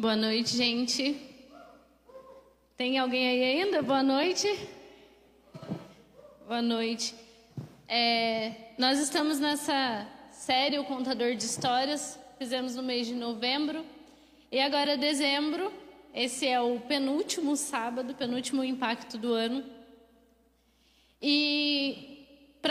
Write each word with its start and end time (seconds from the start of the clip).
Boa 0.00 0.16
noite, 0.16 0.56
gente. 0.56 1.14
Tem 2.74 2.96
alguém 2.96 3.28
aí 3.28 3.44
ainda? 3.44 3.82
Boa 3.82 4.02
noite. 4.02 4.48
Boa 6.48 6.62
noite. 6.62 7.14
É, 7.86 8.50
nós 8.78 8.98
estamos 8.98 9.38
nessa 9.38 10.08
série 10.32 10.78
O 10.78 10.84
Contador 10.84 11.34
de 11.34 11.44
Histórias, 11.44 12.18
fizemos 12.38 12.74
no 12.74 12.82
mês 12.82 13.08
de 13.08 13.14
novembro. 13.14 13.84
E 14.50 14.58
agora, 14.58 14.96
dezembro, 14.96 15.70
esse 16.14 16.46
é 16.46 16.58
o 16.58 16.80
penúltimo 16.80 17.54
sábado, 17.54 18.14
penúltimo 18.14 18.64
impacto 18.64 19.18
do 19.18 19.34
ano. 19.34 19.62
E 21.20 22.09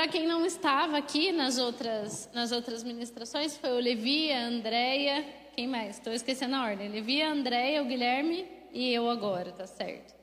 quem 0.09 0.27
não 0.27 0.45
estava 0.45 0.97
aqui 0.97 1.31
nas 1.31 1.57
outras, 1.57 2.29
nas 2.33 2.51
outras 2.51 2.83
ministrações, 2.83 3.55
foi 3.55 3.71
o 3.71 3.79
Levi, 3.79 4.31
a 4.31 4.47
Andréia, 4.47 5.25
quem 5.55 5.67
mais? 5.67 5.97
Estou 5.97 6.11
esquecendo 6.11 6.55
a 6.55 6.63
ordem. 6.63 6.89
Levi, 6.89 7.21
a 7.21 7.31
Andréia, 7.31 7.81
o 7.81 7.85
Guilherme 7.85 8.47
e 8.71 8.91
eu 8.93 9.09
agora, 9.09 9.51
tá 9.51 9.67
certo. 9.67 10.16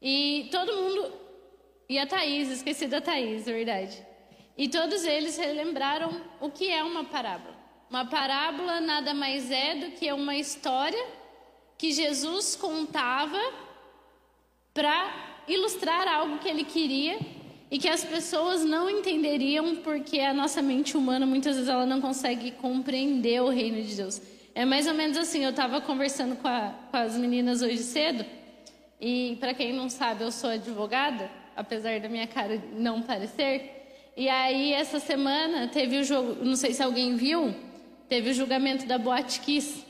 E 0.00 0.48
todo 0.50 0.76
mundo. 0.76 1.12
E 1.88 1.98
a 1.98 2.06
Thaís, 2.06 2.50
esqueci 2.50 2.86
da 2.86 3.00
Thaís, 3.00 3.44
verdade. 3.44 4.04
E 4.56 4.68
todos 4.68 5.04
eles 5.04 5.36
relembraram 5.36 6.20
o 6.40 6.50
que 6.50 6.70
é 6.70 6.82
uma 6.82 7.04
parábola. 7.04 7.54
Uma 7.90 8.06
parábola 8.06 8.80
nada 8.80 9.14
mais 9.14 9.50
é 9.50 9.74
do 9.76 9.90
que 9.92 10.10
uma 10.12 10.36
história 10.36 11.04
que 11.76 11.92
Jesus 11.92 12.56
contava 12.56 13.38
para 14.72 15.42
ilustrar 15.46 16.08
algo 16.08 16.38
que 16.38 16.48
ele 16.48 16.64
queria 16.64 17.18
e 17.70 17.78
que 17.78 17.88
as 17.88 18.04
pessoas 18.04 18.64
não 18.64 18.88
entenderiam 18.88 19.76
porque 19.76 20.20
a 20.20 20.34
nossa 20.34 20.62
mente 20.62 20.96
humana 20.96 21.26
muitas 21.26 21.56
vezes 21.56 21.68
ela 21.68 21.86
não 21.86 22.00
consegue 22.00 22.52
compreender 22.52 23.42
o 23.42 23.48
reino 23.48 23.82
de 23.82 23.94
Deus. 23.94 24.20
É 24.54 24.64
mais 24.64 24.86
ou 24.86 24.94
menos 24.94 25.16
assim, 25.16 25.42
eu 25.42 25.50
estava 25.50 25.80
conversando 25.80 26.36
com, 26.36 26.46
a, 26.46 26.72
com, 26.90 26.96
as 26.96 27.16
meninas 27.16 27.62
hoje 27.62 27.78
cedo, 27.78 28.24
e 29.00 29.36
para 29.40 29.52
quem 29.52 29.72
não 29.72 29.88
sabe, 29.88 30.22
eu 30.22 30.30
sou 30.30 30.50
advogada, 30.50 31.28
apesar 31.56 31.98
da 31.98 32.08
minha 32.08 32.26
cara 32.26 32.62
não 32.76 33.02
parecer. 33.02 34.12
E 34.16 34.28
aí, 34.28 34.72
essa 34.72 35.00
semana, 35.00 35.66
teve 35.66 35.98
o 35.98 36.04
jogo, 36.04 36.44
não 36.44 36.54
sei 36.54 36.72
se 36.72 36.82
alguém 36.82 37.16
viu, 37.16 37.52
teve 38.08 38.30
o 38.30 38.34
julgamento 38.34 38.86
da 38.86 38.96
Boate 38.96 39.40
Kiss. 39.40 39.84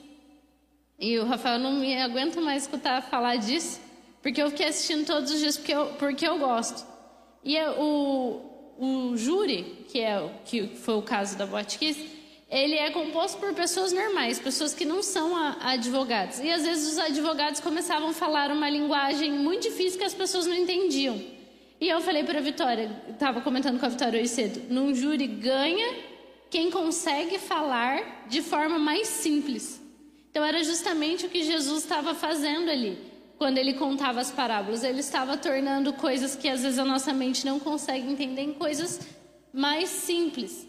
E 0.99 1.19
o 1.19 1.27
Rafael 1.27 1.59
não 1.59 1.75
me 1.75 2.01
aguenta 2.01 2.41
mais 2.41 2.63
escutar 2.63 3.03
falar 3.03 3.37
disso, 3.37 3.79
porque 4.23 4.41
eu 4.41 4.49
fiquei 4.49 4.69
assistindo 4.69 5.05
todos 5.05 5.31
os 5.31 5.41
dias 5.41 5.59
porque 5.59 5.75
eu, 5.75 5.87
porque 5.99 6.27
eu 6.27 6.39
gosto. 6.39 6.94
E 7.45 7.59
o, 7.79 8.41
o 8.79 9.17
júri, 9.17 9.85
que, 9.89 10.01
é, 10.01 10.31
que 10.45 10.69
foi 10.69 10.95
o 10.95 11.03
caso 11.03 11.37
da 11.37 11.45
Boate 11.45 11.79
Kiss, 11.79 12.15
ele 12.51 12.75
é 12.75 12.91
composto 12.91 13.39
por 13.39 13.53
pessoas 13.53 13.93
normais, 13.93 14.39
pessoas 14.39 14.73
que 14.73 14.85
não 14.85 15.03
são 15.03 15.35
advogados. 15.61 16.39
E 16.39 16.51
às 16.51 16.63
vezes 16.63 16.93
os 16.93 16.99
advogados 16.99 17.61
começavam 17.61 18.11
a 18.11 18.13
falar 18.13 18.51
uma 18.51 18.71
linguagem 18.71 19.33
muito 19.33 19.65
difícil 19.65 19.99
que 19.99 20.05
as 20.05 20.15
pessoas 20.15 20.47
não 20.47 20.55
entendiam. 20.55 21.21
E 21.81 21.89
eu 21.89 22.01
falei 22.01 22.23
para 22.23 22.39
a 22.39 22.43
Vitória, 22.43 22.91
estava 23.11 23.41
comentando 23.41 23.79
com 23.79 23.87
a 23.87 23.89
Vitória 23.89 24.21
hoje 24.21 24.29
cedo, 24.29 24.73
num 24.73 24.95
júri 24.95 25.27
ganha 25.27 25.95
quem 26.49 26.71
consegue 26.71 27.39
falar 27.39 28.27
de 28.29 28.41
forma 28.41 28.79
mais 28.79 29.09
simples. 29.09 29.83
Então 30.31 30.45
era 30.45 30.63
justamente 30.63 31.27
o 31.27 31.29
que 31.29 31.43
Jesus 31.43 31.83
estava 31.83 32.15
fazendo 32.15 32.71
ali, 32.71 32.97
quando 33.39 33.59
ele 33.59 33.75
contava 33.75 34.21
as 34.21 34.31
parábolas. 34.31 34.85
Ele 34.85 35.01
estava 35.01 35.37
tornando 35.37 35.93
coisas 35.93 36.37
que 36.37 36.49
às 36.49 36.63
vezes 36.63 36.79
a 36.79 36.85
nossa 36.85 37.13
mente 37.13 37.45
não 37.45 37.59
consegue 37.59 38.11
entender 38.11 38.43
em 38.43 38.53
coisas 38.53 39.01
mais 39.53 39.89
simples. 39.89 40.67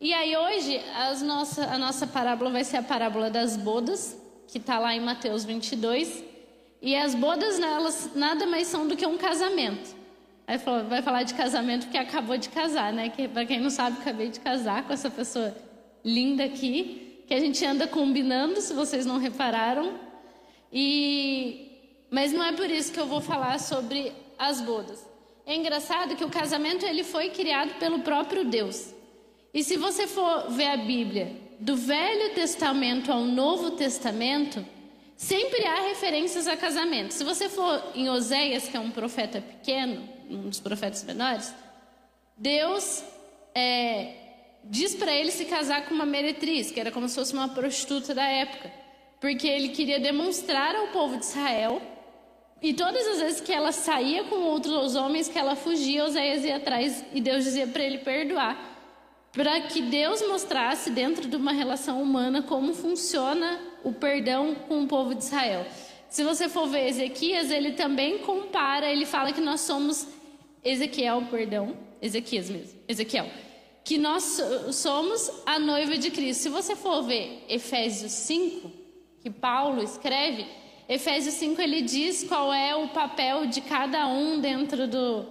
E 0.00 0.12
aí 0.12 0.36
hoje 0.36 0.80
nossa, 1.24 1.64
a 1.64 1.78
nossa 1.78 2.06
parábola 2.06 2.50
vai 2.50 2.64
ser 2.64 2.76
a 2.76 2.82
parábola 2.82 3.30
das 3.30 3.56
bodas, 3.56 4.16
que 4.46 4.58
está 4.58 4.78
lá 4.78 4.94
em 4.94 5.00
Mateus 5.00 5.44
22. 5.44 6.24
E 6.80 6.94
as 6.94 7.14
bodas 7.14 7.58
nelas 7.58 8.10
nada 8.14 8.46
mais 8.46 8.68
são 8.68 8.86
do 8.86 8.96
que 8.96 9.04
um 9.04 9.18
casamento. 9.18 9.96
Aí 10.46 10.56
vai 10.88 11.02
falar 11.02 11.24
de 11.24 11.34
casamento 11.34 11.84
porque 11.84 11.98
acabou 11.98 12.38
de 12.38 12.48
casar, 12.48 12.90
né? 12.92 13.10
Que 13.10 13.28
para 13.28 13.44
quem 13.44 13.60
não 13.60 13.68
sabe, 13.68 13.98
acabei 14.00 14.28
de 14.30 14.40
casar 14.40 14.86
com 14.86 14.92
essa 14.92 15.10
pessoa 15.10 15.54
linda 16.02 16.44
aqui, 16.44 17.22
que 17.26 17.34
a 17.34 17.40
gente 17.40 17.62
anda 17.66 17.86
combinando, 17.86 18.60
se 18.60 18.72
vocês 18.72 19.04
não 19.04 19.18
repararam. 19.18 19.98
E 20.72 21.67
mas 22.10 22.32
não 22.32 22.44
é 22.44 22.52
por 22.52 22.70
isso 22.70 22.92
que 22.92 23.00
eu 23.00 23.06
vou 23.06 23.20
falar 23.20 23.58
sobre 23.58 24.12
as 24.38 24.60
bodas. 24.60 25.04
É 25.46 25.54
engraçado 25.54 26.16
que 26.16 26.24
o 26.24 26.30
casamento 26.30 26.84
ele 26.84 27.02
foi 27.02 27.30
criado 27.30 27.78
pelo 27.78 28.00
próprio 28.00 28.44
Deus. 28.44 28.94
E 29.52 29.64
se 29.64 29.76
você 29.76 30.06
for 30.06 30.50
ver 30.50 30.66
a 30.66 30.76
Bíblia, 30.76 31.34
do 31.58 31.76
Velho 31.76 32.34
Testamento 32.34 33.10
ao 33.10 33.22
Novo 33.22 33.72
Testamento, 33.72 34.64
sempre 35.16 35.64
há 35.66 35.88
referências 35.88 36.46
a 36.46 36.56
casamento. 36.56 37.12
Se 37.12 37.24
você 37.24 37.48
for 37.48 37.82
em 37.94 38.08
Oséias, 38.08 38.68
que 38.68 38.76
é 38.76 38.80
um 38.80 38.90
profeta 38.90 39.40
pequeno, 39.40 40.08
um 40.30 40.48
dos 40.48 40.60
profetas 40.60 41.02
menores, 41.02 41.52
Deus 42.36 43.02
é, 43.54 44.14
diz 44.64 44.94
para 44.94 45.12
ele 45.12 45.32
se 45.32 45.46
casar 45.46 45.86
com 45.86 45.94
uma 45.94 46.06
meretriz, 46.06 46.70
que 46.70 46.78
era 46.78 46.92
como 46.92 47.08
se 47.08 47.14
fosse 47.14 47.32
uma 47.32 47.48
prostituta 47.48 48.14
da 48.14 48.24
época, 48.24 48.70
porque 49.20 49.48
ele 49.48 49.70
queria 49.70 49.98
demonstrar 49.98 50.76
ao 50.76 50.88
povo 50.88 51.16
de 51.16 51.24
Israel. 51.24 51.82
E 52.60 52.74
todas 52.74 53.06
as 53.06 53.20
vezes 53.20 53.40
que 53.40 53.52
ela 53.52 53.70
saía 53.70 54.24
com 54.24 54.36
outros 54.36 54.96
homens, 54.96 55.28
que 55.28 55.38
ela 55.38 55.54
fugia, 55.54 56.04
Oséias 56.04 56.44
ia 56.44 56.56
atrás 56.56 57.04
e 57.12 57.20
Deus 57.20 57.44
dizia 57.44 57.66
para 57.66 57.84
ele 57.84 57.98
perdoar 57.98 58.76
para 59.32 59.60
que 59.60 59.82
Deus 59.82 60.20
mostrasse 60.26 60.90
dentro 60.90 61.28
de 61.28 61.36
uma 61.36 61.52
relação 61.52 62.02
humana 62.02 62.42
como 62.42 62.74
funciona 62.74 63.60
o 63.84 63.92
perdão 63.92 64.54
com 64.66 64.82
o 64.82 64.88
povo 64.88 65.14
de 65.14 65.22
Israel. 65.22 65.66
Se 66.08 66.24
você 66.24 66.48
for 66.48 66.66
ver 66.66 66.88
Ezequias, 66.88 67.50
ele 67.50 67.72
também 67.72 68.18
compara, 68.18 68.90
ele 68.90 69.04
fala 69.04 69.32
que 69.32 69.40
nós 69.40 69.60
somos 69.60 70.08
Ezequiel, 70.64 71.26
perdão, 71.30 71.76
Ezequias 72.00 72.48
mesmo, 72.48 72.80
Ezequiel, 72.88 73.26
que 73.84 73.98
nós 73.98 74.40
somos 74.72 75.30
a 75.44 75.58
noiva 75.58 75.96
de 75.98 76.10
Cristo. 76.10 76.42
Se 76.42 76.48
você 76.48 76.74
for 76.74 77.02
ver 77.02 77.44
Efésios 77.48 78.12
5, 78.12 78.72
que 79.20 79.30
Paulo 79.30 79.82
escreve, 79.82 80.46
Efésios 80.88 81.34
5 81.34 81.60
ele 81.60 81.82
diz 81.82 82.24
qual 82.24 82.52
é 82.52 82.74
o 82.74 82.88
papel 82.88 83.46
de 83.46 83.60
cada 83.60 84.06
um 84.08 84.40
dentro 84.40 84.88
do, 84.88 85.26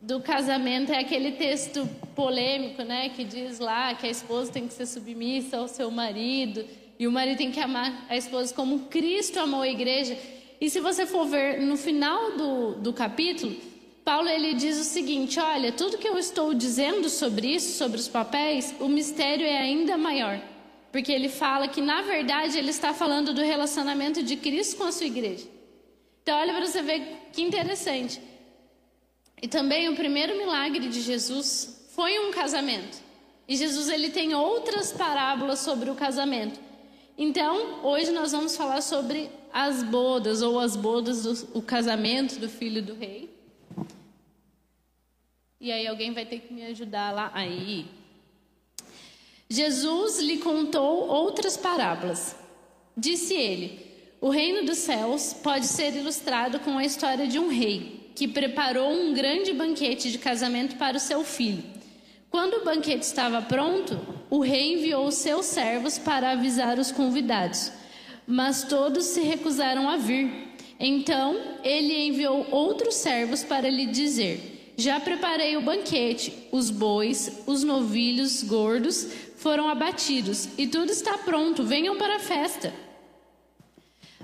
do 0.00 0.20
casamento 0.20 0.90
é 0.90 0.98
aquele 0.98 1.32
texto 1.32 1.86
polêmico, 2.14 2.82
né, 2.82 3.10
que 3.10 3.22
diz 3.22 3.58
lá 3.58 3.94
que 3.94 4.06
a 4.06 4.10
esposa 4.10 4.50
tem 4.50 4.66
que 4.66 4.72
ser 4.72 4.86
submissa 4.86 5.58
ao 5.58 5.68
seu 5.68 5.90
marido 5.90 6.64
e 6.98 7.06
o 7.06 7.12
marido 7.12 7.36
tem 7.36 7.50
que 7.50 7.60
amar 7.60 8.06
a 8.08 8.16
esposa 8.16 8.54
como 8.54 8.86
Cristo 8.86 9.38
amou 9.38 9.60
a 9.60 9.68
igreja. 9.68 10.16
E 10.60 10.70
se 10.70 10.80
você 10.80 11.04
for 11.04 11.26
ver 11.26 11.60
no 11.60 11.76
final 11.76 12.36
do, 12.36 12.74
do 12.76 12.92
capítulo, 12.92 13.54
Paulo 14.04 14.28
ele 14.28 14.54
diz 14.54 14.78
o 14.78 14.84
seguinte: 14.84 15.38
olha, 15.38 15.72
tudo 15.72 15.98
que 15.98 16.08
eu 16.08 16.18
estou 16.18 16.54
dizendo 16.54 17.08
sobre 17.08 17.48
isso, 17.48 17.76
sobre 17.76 17.98
os 17.98 18.08
papéis, 18.08 18.74
o 18.80 18.88
mistério 18.88 19.44
é 19.44 19.58
ainda 19.58 19.98
maior, 19.98 20.40
porque 20.92 21.10
ele 21.10 21.30
fala 21.30 21.66
que 21.66 21.80
na 21.80 22.02
verdade 22.02 22.58
ele 22.58 22.70
está 22.70 22.92
falando 22.92 23.32
do 23.32 23.40
relacionamento 23.40 24.22
de 24.22 24.36
Cristo 24.36 24.76
com 24.76 24.84
a 24.84 24.92
sua 24.92 25.06
igreja. 25.06 25.48
Então 26.22 26.38
olha 26.38 26.52
para 26.52 26.66
você 26.66 26.82
ver 26.82 27.30
que 27.32 27.40
interessante. 27.42 28.20
E 29.40 29.48
também 29.48 29.88
o 29.88 29.96
primeiro 29.96 30.36
milagre 30.36 30.88
de 30.88 31.00
Jesus 31.00 31.88
foi 31.96 32.18
um 32.20 32.30
casamento. 32.30 33.02
E 33.48 33.56
Jesus 33.56 33.88
ele 33.88 34.10
tem 34.10 34.34
outras 34.34 34.92
parábolas 34.92 35.58
sobre 35.60 35.90
o 35.90 35.94
casamento. 35.94 36.60
Então, 37.18 37.84
hoje 37.84 38.10
nós 38.12 38.32
vamos 38.32 38.56
falar 38.56 38.80
sobre 38.80 39.30
as 39.52 39.82
bodas 39.82 40.42
ou 40.42 40.58
as 40.58 40.76
bodas 40.76 41.24
do 41.24 41.58
o 41.58 41.62
casamento 41.62 42.38
do 42.38 42.48
filho 42.48 42.82
do 42.82 42.94
rei. 42.94 43.30
E 45.60 45.70
aí 45.70 45.86
alguém 45.86 46.12
vai 46.12 46.24
ter 46.24 46.40
que 46.40 46.52
me 46.52 46.64
ajudar 46.66 47.12
lá 47.12 47.30
aí. 47.34 47.86
Jesus 49.52 50.18
lhe 50.18 50.38
contou 50.38 51.06
outras 51.08 51.58
parábolas. 51.58 52.34
Disse 52.96 53.34
ele: 53.34 53.80
O 54.18 54.30
reino 54.30 54.64
dos 54.64 54.78
céus 54.78 55.34
pode 55.34 55.66
ser 55.66 55.94
ilustrado 55.94 56.58
com 56.60 56.78
a 56.78 56.84
história 56.86 57.26
de 57.26 57.38
um 57.38 57.48
rei 57.48 58.10
que 58.14 58.26
preparou 58.26 58.90
um 58.90 59.12
grande 59.12 59.52
banquete 59.52 60.10
de 60.10 60.16
casamento 60.16 60.76
para 60.76 60.96
o 60.96 61.00
seu 61.00 61.22
filho. 61.22 61.62
Quando 62.30 62.54
o 62.54 62.64
banquete 62.64 63.04
estava 63.04 63.42
pronto, 63.42 64.00
o 64.30 64.40
rei 64.40 64.72
enviou 64.72 65.10
seus 65.10 65.44
servos 65.44 65.98
para 65.98 66.30
avisar 66.30 66.78
os 66.78 66.90
convidados, 66.90 67.70
mas 68.26 68.64
todos 68.64 69.04
se 69.04 69.20
recusaram 69.20 69.86
a 69.86 69.98
vir. 69.98 70.54
Então 70.80 71.38
ele 71.62 72.06
enviou 72.06 72.46
outros 72.50 72.94
servos 72.94 73.44
para 73.44 73.68
lhe 73.68 73.84
dizer: 73.84 74.72
Já 74.78 74.98
preparei 74.98 75.58
o 75.58 75.62
banquete, 75.62 76.48
os 76.50 76.70
bois, 76.70 77.42
os 77.46 77.62
novilhos 77.62 78.42
gordos 78.42 79.31
foram 79.42 79.68
abatidos 79.68 80.48
e 80.56 80.68
tudo 80.68 80.92
está 80.92 81.18
pronto, 81.18 81.64
venham 81.64 81.98
para 81.98 82.16
a 82.16 82.20
festa. 82.20 82.72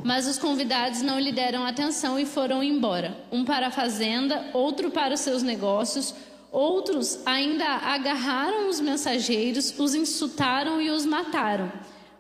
Mas 0.05 0.29
os 0.29 0.38
convidados 0.38 1.03
não 1.03 1.19
lhe 1.19 1.32
deram 1.32 1.67
atenção 1.67 2.17
e 2.20 2.25
foram 2.25 2.62
embora. 2.62 3.17
Um 3.32 3.44
para 3.44 3.67
a 3.67 3.70
fazenda, 3.70 4.49
outro 4.55 4.93
para 4.93 5.15
os 5.15 5.20
seus 5.20 5.43
negócios, 5.43 6.15
outros 6.53 7.20
ainda 7.26 7.67
agarraram 7.67 8.69
os 8.69 8.81
mensageiros, 8.81 9.75
os 9.76 9.93
insultaram 9.93 10.81
e 10.81 10.88
os 10.88 11.05
mataram. 11.05 11.73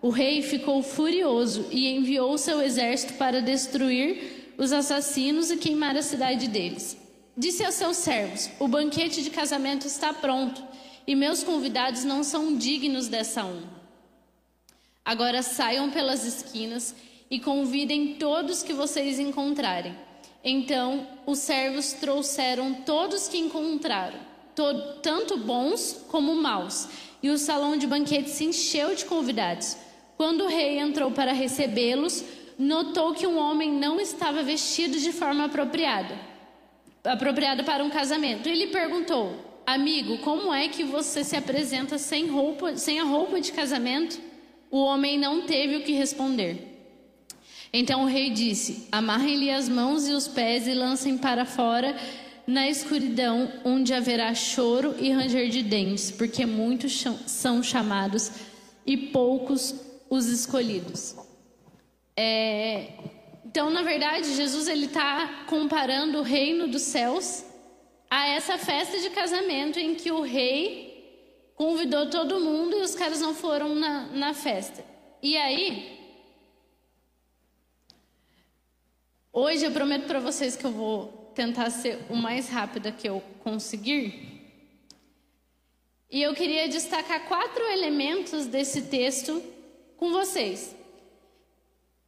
O 0.02 0.10
rei 0.10 0.42
ficou 0.42 0.82
furioso 0.82 1.66
e 1.70 1.86
enviou 1.88 2.36
seu 2.36 2.60
exército 2.60 3.14
para 3.14 3.40
destruir 3.40 4.54
os 4.58 4.72
assassinos 4.72 5.52
e 5.52 5.56
queimar 5.56 5.96
a 5.96 6.02
cidade 6.02 6.48
deles. 6.48 6.96
Disse 7.36 7.62
a 7.64 7.70
seus 7.70 7.98
servos: 7.98 8.50
O 8.58 8.66
banquete 8.66 9.22
de 9.22 9.30
casamento 9.30 9.86
está 9.86 10.12
pronto 10.12 10.67
e 11.08 11.16
meus 11.16 11.42
convidados 11.42 12.04
não 12.04 12.22
são 12.22 12.54
dignos 12.54 13.08
dessa 13.08 13.42
honra. 13.42 13.78
Agora 15.02 15.42
saiam 15.42 15.90
pelas 15.90 16.22
esquinas 16.22 16.94
e 17.30 17.40
convidem 17.40 18.16
todos 18.16 18.62
que 18.62 18.74
vocês 18.74 19.18
encontrarem. 19.18 19.96
Então 20.44 21.08
os 21.24 21.38
servos 21.38 21.94
trouxeram 21.94 22.74
todos 22.84 23.26
que 23.26 23.38
encontraram, 23.38 24.18
tanto 25.02 25.38
bons 25.38 26.04
como 26.08 26.34
maus, 26.34 26.88
e 27.22 27.30
o 27.30 27.38
salão 27.38 27.78
de 27.78 27.86
banquete 27.86 28.28
se 28.28 28.44
encheu 28.44 28.94
de 28.94 29.06
convidados. 29.06 29.78
Quando 30.18 30.44
o 30.44 30.48
rei 30.48 30.78
entrou 30.78 31.10
para 31.10 31.32
recebê-los, 31.32 32.22
notou 32.58 33.14
que 33.14 33.26
um 33.26 33.38
homem 33.38 33.72
não 33.72 33.98
estava 33.98 34.42
vestido 34.42 35.00
de 35.00 35.14
forma 35.14 35.46
apropriada, 35.46 36.18
apropriada 37.02 37.64
para 37.64 37.82
um 37.82 37.88
casamento. 37.88 38.46
Ele 38.46 38.66
perguntou: 38.66 39.47
"Amigo, 39.74 40.18
como 40.18 40.52
é 40.52 40.68
que 40.68 40.82
você 40.82 41.22
se 41.22 41.36
apresenta 41.36 41.98
sem 41.98 42.26
roupa, 42.26 42.76
sem 42.76 43.00
a 43.00 43.04
roupa 43.04 43.40
de 43.40 43.52
casamento?" 43.52 44.18
O 44.70 44.78
homem 44.78 45.18
não 45.18 45.42
teve 45.42 45.76
o 45.76 45.82
que 45.82 45.92
responder. 45.92 46.68
Então 47.72 48.02
o 48.02 48.06
rei 48.06 48.30
disse: 48.30 48.88
Amarrem-lhe 48.90 49.50
as 49.50 49.68
mãos 49.68 50.08
e 50.08 50.12
os 50.12 50.28
pés 50.28 50.66
e 50.66 50.74
lancem 50.74 51.18
para 51.18 51.44
fora 51.44 51.96
na 52.46 52.66
escuridão, 52.68 53.52
onde 53.64 53.92
haverá 53.92 54.34
choro 54.34 54.94
e 54.98 55.10
ranger 55.10 55.50
de 55.50 55.62
dentes, 55.62 56.10
porque 56.10 56.46
muitos 56.46 57.04
são 57.26 57.62
chamados 57.62 58.32
e 58.86 58.96
poucos 58.96 59.74
os 60.08 60.26
escolhidos. 60.28 61.14
É, 62.16 62.92
então, 63.44 63.68
na 63.70 63.82
verdade, 63.82 64.34
Jesus 64.34 64.66
ele 64.66 64.86
está 64.86 65.44
comparando 65.46 66.18
o 66.18 66.22
reino 66.22 66.68
dos 66.68 66.82
céus 66.82 67.44
a 68.10 68.28
essa 68.28 68.56
festa 68.56 68.98
de 68.98 69.10
casamento 69.10 69.78
em 69.78 69.94
que 69.94 70.10
o 70.10 70.22
rei 70.22 71.52
convidou 71.54 72.08
todo 72.08 72.40
mundo 72.40 72.76
e 72.76 72.82
os 72.82 72.94
caras 72.94 73.20
não 73.20 73.34
foram 73.34 73.74
na, 73.74 74.06
na 74.06 74.34
festa. 74.34 74.84
E 75.20 75.36
aí, 75.36 75.98
hoje 79.32 79.64
eu 79.64 79.72
prometo 79.72 80.06
para 80.06 80.20
vocês 80.20 80.56
que 80.56 80.64
eu 80.64 80.70
vou 80.70 81.32
tentar 81.34 81.70
ser 81.70 81.98
o 82.08 82.16
mais 82.16 82.48
rápida 82.48 82.92
que 82.92 83.08
eu 83.08 83.20
conseguir. 83.42 84.38
E 86.10 86.22
eu 86.22 86.34
queria 86.34 86.68
destacar 86.68 87.28
quatro 87.28 87.62
elementos 87.64 88.46
desse 88.46 88.82
texto 88.82 89.42
com 89.96 90.10
vocês. 90.10 90.74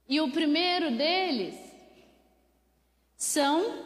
E 0.08 0.20
o 0.20 0.30
primeiro 0.30 0.90
deles 0.96 1.54
são 3.16 3.84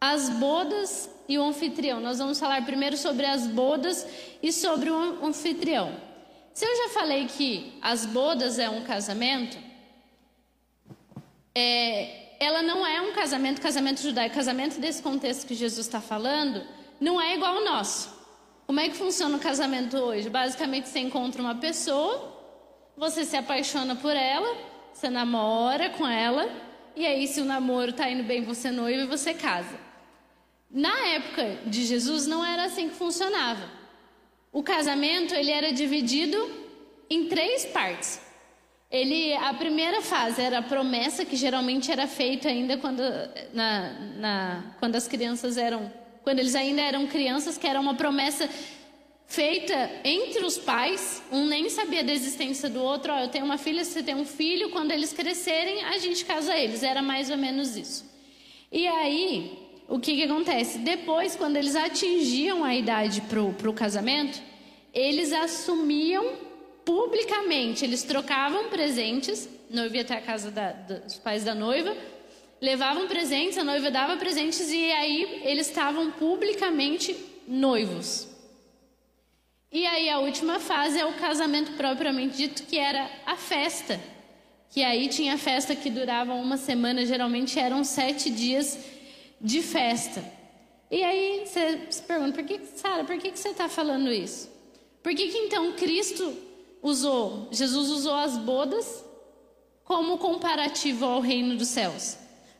as 0.00 0.28
bodas 0.28 1.08
e 1.28 1.38
o 1.38 1.42
anfitrião. 1.42 2.00
Nós 2.00 2.18
vamos 2.18 2.38
falar 2.38 2.64
primeiro 2.64 2.96
sobre 2.96 3.26
as 3.26 3.46
bodas 3.46 4.06
e 4.42 4.52
sobre 4.52 4.90
o 4.90 5.24
anfitrião. 5.24 5.94
Se 6.52 6.64
eu 6.64 6.76
já 6.76 6.88
falei 6.90 7.26
que 7.26 7.72
as 7.82 8.06
bodas 8.06 8.58
é 8.58 8.68
um 8.68 8.82
casamento, 8.82 9.58
é, 11.54 12.36
ela 12.38 12.62
não 12.62 12.86
é 12.86 13.00
um 13.00 13.12
casamento, 13.12 13.60
casamento 13.60 14.00
judaico, 14.00 14.34
casamento 14.34 14.78
desse 14.78 15.02
contexto 15.02 15.46
que 15.46 15.54
Jesus 15.54 15.86
está 15.86 16.00
falando, 16.00 16.62
não 17.00 17.20
é 17.20 17.34
igual 17.34 17.56
ao 17.56 17.64
nosso. 17.64 18.12
Como 18.66 18.80
é 18.80 18.88
que 18.88 18.96
funciona 18.96 19.36
o 19.36 19.40
casamento 19.40 19.96
hoje? 19.96 20.30
Basicamente, 20.30 20.88
você 20.88 21.00
encontra 21.00 21.42
uma 21.42 21.54
pessoa, 21.56 22.32
você 22.96 23.24
se 23.24 23.36
apaixona 23.36 23.96
por 23.96 24.16
ela, 24.16 24.56
você 24.92 25.10
namora 25.10 25.90
com 25.90 26.06
ela, 26.06 26.48
e 26.96 27.04
aí, 27.04 27.26
se 27.26 27.40
o 27.40 27.44
namoro 27.44 27.90
está 27.90 28.08
indo 28.08 28.22
bem, 28.22 28.42
você 28.42 28.70
noiva 28.70 29.02
e 29.02 29.06
você 29.06 29.34
casa. 29.34 29.83
Na 30.74 31.06
época 31.06 31.60
de 31.66 31.84
Jesus, 31.84 32.26
não 32.26 32.44
era 32.44 32.64
assim 32.64 32.88
que 32.88 32.96
funcionava. 32.96 33.70
O 34.52 34.60
casamento 34.60 35.32
ele 35.32 35.52
era 35.52 35.72
dividido 35.72 36.50
em 37.08 37.28
três 37.28 37.64
partes. 37.66 38.20
Ele, 38.90 39.32
a 39.34 39.54
primeira 39.54 40.02
fase 40.02 40.42
era 40.42 40.58
a 40.58 40.62
promessa, 40.62 41.24
que 41.24 41.36
geralmente 41.36 41.92
era 41.92 42.08
feita 42.08 42.48
ainda 42.48 42.76
quando, 42.76 43.02
na, 43.52 43.92
na, 44.16 44.74
quando 44.80 44.96
as 44.96 45.06
crianças 45.06 45.56
eram, 45.56 45.92
quando 46.24 46.40
eles 46.40 46.56
ainda 46.56 46.82
eram 46.82 47.06
crianças, 47.06 47.56
que 47.56 47.68
era 47.68 47.78
uma 47.78 47.94
promessa 47.94 48.50
feita 49.26 49.90
entre 50.02 50.44
os 50.44 50.58
pais, 50.58 51.22
um 51.30 51.46
nem 51.46 51.68
sabia 51.70 52.02
da 52.02 52.12
existência 52.12 52.68
do 52.68 52.82
outro. 52.82 53.12
Ó, 53.12 53.20
eu 53.20 53.28
tenho 53.28 53.44
uma 53.44 53.58
filha, 53.58 53.84
você 53.84 54.02
tem 54.02 54.16
um 54.16 54.24
filho, 54.24 54.70
quando 54.70 54.90
eles 54.90 55.12
crescerem, 55.12 55.84
a 55.84 55.98
gente 55.98 56.24
casa 56.24 56.56
eles. 56.56 56.82
Era 56.82 57.00
mais 57.00 57.30
ou 57.30 57.36
menos 57.36 57.76
isso. 57.76 58.12
E 58.72 58.88
aí, 58.88 59.63
o 59.88 59.98
que, 59.98 60.16
que 60.16 60.22
acontece? 60.22 60.78
Depois, 60.78 61.36
quando 61.36 61.56
eles 61.56 61.76
atingiam 61.76 62.64
a 62.64 62.74
idade 62.74 63.20
para 63.22 63.40
o 63.42 63.72
casamento, 63.72 64.40
eles 64.92 65.32
assumiam 65.32 66.32
publicamente, 66.84 67.84
eles 67.84 68.02
trocavam 68.02 68.68
presentes, 68.68 69.48
noiva 69.70 69.96
ia 69.96 70.02
até 70.02 70.14
a 70.14 70.20
casa 70.20 70.50
da, 70.50 70.72
dos 70.72 71.16
pais 71.18 71.44
da 71.44 71.54
noiva, 71.54 71.96
levavam 72.60 73.06
presentes, 73.06 73.58
a 73.58 73.64
noiva 73.64 73.90
dava 73.90 74.16
presentes 74.16 74.70
e 74.70 74.90
aí 74.92 75.42
eles 75.44 75.68
estavam 75.68 76.10
publicamente 76.12 77.14
noivos. 77.46 78.28
E 79.70 79.84
aí 79.86 80.08
a 80.08 80.20
última 80.20 80.60
fase 80.60 81.00
é 81.00 81.04
o 81.04 81.14
casamento 81.14 81.72
propriamente 81.72 82.36
dito, 82.36 82.62
que 82.62 82.78
era 82.78 83.10
a 83.26 83.36
festa. 83.36 84.00
Que 84.70 84.82
aí 84.84 85.08
tinha 85.08 85.36
festa 85.36 85.74
que 85.74 85.90
durava 85.90 86.32
uma 86.34 86.56
semana, 86.56 87.04
geralmente 87.04 87.58
eram 87.58 87.82
sete 87.82 88.30
dias 88.30 88.78
de 89.44 89.60
festa. 89.62 90.24
E 90.90 91.04
aí 91.04 91.44
você 91.44 91.86
se 91.90 92.02
pergunta, 92.02 92.32
por 92.32 92.44
que, 92.44 92.58
Sara, 92.76 93.04
por 93.04 93.18
que, 93.18 93.30
que 93.30 93.38
você 93.38 93.50
está 93.50 93.68
falando 93.68 94.10
isso? 94.10 94.50
Por 95.02 95.14
que, 95.14 95.28
que 95.28 95.38
então 95.38 95.72
Cristo 95.72 96.34
usou, 96.82 97.48
Jesus 97.52 97.90
usou 97.90 98.14
as 98.14 98.38
bodas 98.38 99.04
como 99.84 100.16
comparativo 100.16 101.04
ao 101.04 101.20
reino 101.20 101.56
dos 101.56 101.68
céus? 101.68 102.16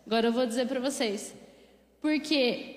Agora 0.06 0.28
eu 0.28 0.32
vou 0.32 0.44
dizer 0.44 0.68
para 0.68 0.78
vocês. 0.78 1.34
Porque 2.02 2.76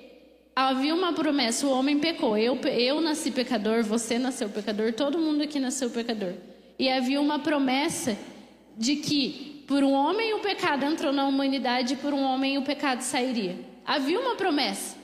havia 0.56 0.96
uma 0.96 1.12
promessa, 1.12 1.68
o 1.68 1.72
homem 1.72 2.00
pecou. 2.00 2.38
Eu, 2.38 2.56
eu 2.62 3.02
nasci 3.02 3.30
pecador, 3.30 3.84
você 3.84 4.18
nasceu 4.18 4.48
pecador, 4.48 4.94
todo 4.94 5.20
mundo 5.20 5.44
aqui 5.44 5.60
nasceu 5.60 5.90
pecador. 5.90 6.34
E 6.80 6.90
havia 6.90 7.20
uma 7.20 7.40
promessa 7.40 8.18
de 8.78 8.96
que 8.96 9.66
por 9.68 9.84
um 9.84 9.92
homem 9.92 10.34
o 10.34 10.40
pecado 10.40 10.86
entrou 10.86 11.12
na 11.12 11.28
humanidade 11.28 11.96
e 11.96 11.98
por 11.98 12.14
um 12.14 12.24
homem 12.24 12.58
o 12.58 12.62
pecado 12.62 13.02
sairia. 13.02 13.58
Havia 13.88 14.20
uma 14.20 14.36
promessa. 14.36 14.98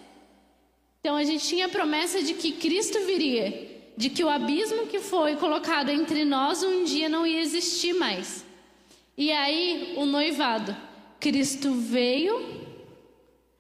Então 1.00 1.16
a 1.16 1.24
gente 1.24 1.48
tinha 1.48 1.68
a 1.68 1.70
promessa 1.70 2.22
de 2.22 2.34
que 2.34 2.52
Cristo 2.52 3.00
viria, 3.06 3.82
de 3.96 4.10
que 4.10 4.22
o 4.22 4.30
abismo 4.30 4.88
que 4.88 5.00
foi 5.00 5.38
colocado 5.38 5.90
entre 5.90 6.26
nós 6.26 6.62
um 6.64 6.84
dia 6.84 7.08
não 7.08 7.26
ia 7.26 7.40
existir 7.40 7.94
mais. 7.94 8.46
E 9.18 9.32
aí 9.32 9.94
o 9.96 10.06
noivado, 10.06 10.76
Cristo 11.18 11.74
veio 11.74 12.62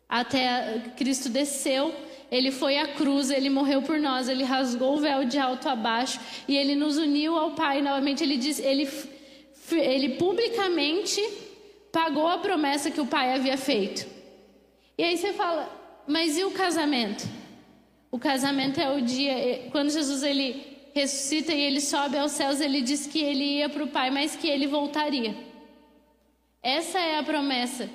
até 0.09 0.91
Cristo 0.97 1.29
desceu, 1.29 1.95
ele 2.29 2.51
foi 2.51 2.77
à 2.77 2.87
cruz, 2.89 3.31
ele 3.31 3.49
morreu 3.49 3.81
por 3.81 3.99
nós, 3.99 4.27
ele 4.27 4.43
rasgou 4.43 4.95
o 4.95 4.99
véu 4.99 5.23
de 5.23 5.39
alto 5.39 5.69
a 5.69 5.75
baixo 5.75 6.19
e 6.47 6.57
ele 6.57 6.75
nos 6.75 6.97
uniu 6.97 7.37
ao 7.37 7.51
Pai 7.51 7.81
novamente. 7.81 8.23
Ele 8.23 8.37
diz, 8.37 8.59
ele, 8.59 8.87
ele 9.71 10.09
publicamente 10.15 11.21
pagou 11.91 12.27
a 12.27 12.37
promessa 12.39 12.91
que 12.91 12.99
o 12.99 13.05
Pai 13.05 13.33
havia 13.33 13.57
feito. 13.57 14.12
E 15.03 15.05
aí 15.05 15.17
você 15.17 15.33
fala, 15.33 15.69
mas 16.07 16.37
e 16.37 16.45
o 16.45 16.51
casamento? 16.51 17.27
O 18.09 18.17
casamento 18.17 18.79
é 18.79 18.89
o 18.89 19.01
dia 19.01 19.67
quando 19.69 19.89
Jesus 19.89 20.23
ele 20.23 20.65
ressuscita 20.95 21.51
e 21.51 21.59
ele 21.59 21.81
sobe 21.81 22.17
aos 22.17 22.31
céus, 22.31 22.61
ele 22.61 22.81
diz 22.81 23.05
que 23.05 23.19
ele 23.19 23.43
ia 23.57 23.67
para 23.67 23.83
o 23.83 23.87
Pai, 23.87 24.09
mas 24.09 24.37
que 24.37 24.47
ele 24.47 24.65
voltaria. 24.65 25.35
Essa 26.61 26.99
é 26.99 27.17
a 27.19 27.23
promessa 27.23 27.89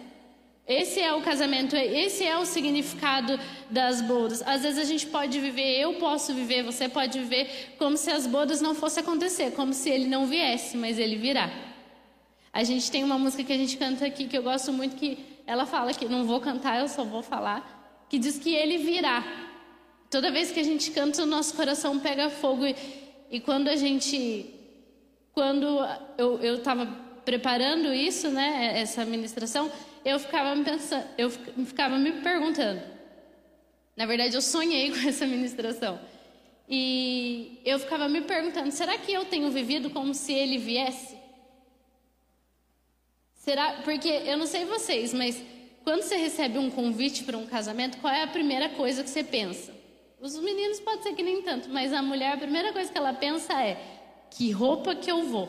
esse 0.69 1.01
é 1.01 1.15
o 1.15 1.23
casamento, 1.23 1.75
esse 1.75 2.23
é 2.23 2.39
o 2.39 2.45
significado 2.45 3.41
das 3.71 4.03
bodas. 4.03 4.43
Às 4.43 4.61
vezes 4.61 4.79
a 4.79 4.85
gente 4.85 5.07
pode 5.07 5.41
viver, 5.41 5.81
eu 5.81 5.95
posso 5.95 6.35
viver, 6.35 6.63
você 6.63 6.91
pode 6.91 7.19
viver 7.19 7.75
como 7.79 7.97
se 7.97 8.11
as 8.11 8.27
bodas 8.27 8.61
não 8.61 8.75
fossem 8.75 9.03
acontecer, 9.03 9.53
como 9.53 9.73
se 9.73 9.89
ele 9.89 10.07
não 10.07 10.27
viesse, 10.27 10.77
mas 10.77 10.99
ele 10.99 11.17
virá. 11.17 11.51
A 12.53 12.63
gente 12.65 12.91
tem 12.91 13.03
uma 13.03 13.19
música 13.19 13.43
que 13.45 13.53
a 13.55 13.57
gente 13.57 13.79
canta 13.79 14.05
aqui 14.05 14.27
que 14.27 14.37
eu 14.37 14.43
gosto 14.43 14.71
muito 14.71 14.95
que 14.97 15.17
ela 15.49 15.65
fala 15.65 15.95
que 15.95 16.07
não 16.07 16.25
vou 16.25 16.41
cantar, 16.41 16.79
eu 16.79 16.89
só 16.89 17.03
vou 17.05 17.23
falar, 17.23 18.07
que 18.07 18.19
diz 18.19 18.39
que 18.39 18.55
ele 18.55 18.77
virá. 18.77 19.25
Toda 20.11 20.31
vez 20.31 20.53
que 20.53 20.61
a 20.61 20.63
gente 20.63 20.91
canta, 20.91 21.23
o 21.23 21.27
nosso 21.27 21.55
coração 21.55 21.99
pega 21.99 22.29
fogo 22.29 22.67
e, 22.67 22.77
e 23.31 23.41
quando 23.41 23.69
a 23.69 23.75
gente 23.75 24.55
quando 25.33 25.67
eu 26.19 26.57
estava 26.57 26.85
preparando 27.25 27.95
isso, 27.95 28.29
né, 28.29 28.73
essa 28.77 29.05
ministração, 29.05 29.71
eu 30.05 30.19
ficava 30.19 30.55
me 30.55 30.65
pensando, 30.65 31.05
eu 31.17 31.31
ficava 31.31 31.97
me 31.97 32.13
perguntando. 32.21 32.83
Na 33.97 34.05
verdade, 34.05 34.35
eu 34.35 34.43
sonhei 34.43 34.91
com 34.93 35.09
essa 35.09 35.27
ministração. 35.27 35.99
E 36.69 37.61
eu 37.65 37.79
ficava 37.79 38.09
me 38.09 38.21
perguntando: 38.21 38.71
será 38.71 38.99
que 38.99 39.13
eu 39.13 39.25
tenho 39.25 39.51
vivido 39.51 39.89
como 39.91 40.13
se 40.13 40.33
ele 40.33 40.59
viesse? 40.59 41.18
Será? 43.49 43.81
Porque 43.83 44.11
eu 44.11 44.37
não 44.37 44.45
sei 44.45 44.67
vocês, 44.67 45.15
mas 45.15 45.43
quando 45.83 46.03
você 46.03 46.17
recebe 46.17 46.59
um 46.59 46.69
convite 46.69 47.25
para 47.25 47.39
um 47.39 47.47
casamento, 47.47 47.97
qual 47.97 48.13
é 48.13 48.23
a 48.23 48.27
primeira 48.27 48.69
coisa 48.69 49.03
que 49.03 49.09
você 49.09 49.25
pensa? 49.25 49.75
Os 50.21 50.39
meninos 50.39 50.79
pode 50.81 51.03
ser 51.03 51.15
que 51.15 51.23
nem 51.23 51.41
tanto, 51.41 51.71
mas 51.71 51.91
a 51.95 52.03
mulher, 52.03 52.35
a 52.35 52.37
primeira 52.37 52.75
coisa 52.75 52.93
que 52.93 52.99
ela 52.99 53.15
pensa 53.15 53.55
é: 53.55 53.81
que 54.31 54.51
roupa 54.51 54.95
que 54.95 55.11
eu 55.11 55.23
vou? 55.23 55.49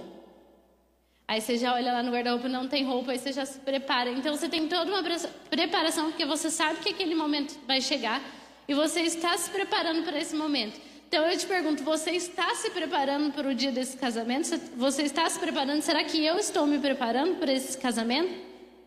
Aí 1.27 1.41
você 1.41 1.57
já 1.57 1.73
olha 1.73 1.91
lá 1.91 2.01
no 2.01 2.09
guarda-roupa 2.09 2.47
não 2.47 2.69
tem 2.69 2.85
roupa, 2.85 3.11
aí 3.11 3.19
você 3.19 3.33
já 3.33 3.45
se 3.45 3.59
prepara. 3.59 4.09
Então 4.11 4.33
você 4.33 4.47
tem 4.47 4.65
toda 4.69 4.89
uma 4.89 5.03
preparação, 5.49 6.05
porque 6.05 6.23
você 6.23 6.49
sabe 6.49 6.79
que 6.79 6.91
aquele 6.91 7.15
momento 7.15 7.59
vai 7.67 7.81
chegar 7.81 8.21
e 8.65 8.73
você 8.73 9.01
está 9.01 9.37
se 9.37 9.49
preparando 9.49 10.03
para 10.03 10.17
esse 10.17 10.37
momento. 10.37 10.79
Então 11.09 11.25
eu 11.25 11.35
te 11.35 11.47
pergunto, 11.47 11.83
você 11.83 12.11
está 12.11 12.53
se 12.53 12.69
preparando 12.69 13.33
para 13.33 13.49
o 13.49 13.55
dia 13.55 13.71
desse 13.71 13.97
casamento? 13.97 14.47
Você 14.77 15.01
está 15.01 15.27
se 15.27 15.39
preparando? 15.39 15.81
Será 15.81 16.03
que 16.03 16.23
eu 16.23 16.37
estou 16.37 16.67
me 16.67 16.77
preparando 16.77 17.39
para 17.39 17.51
esse 17.51 17.75
casamento? 17.75 18.31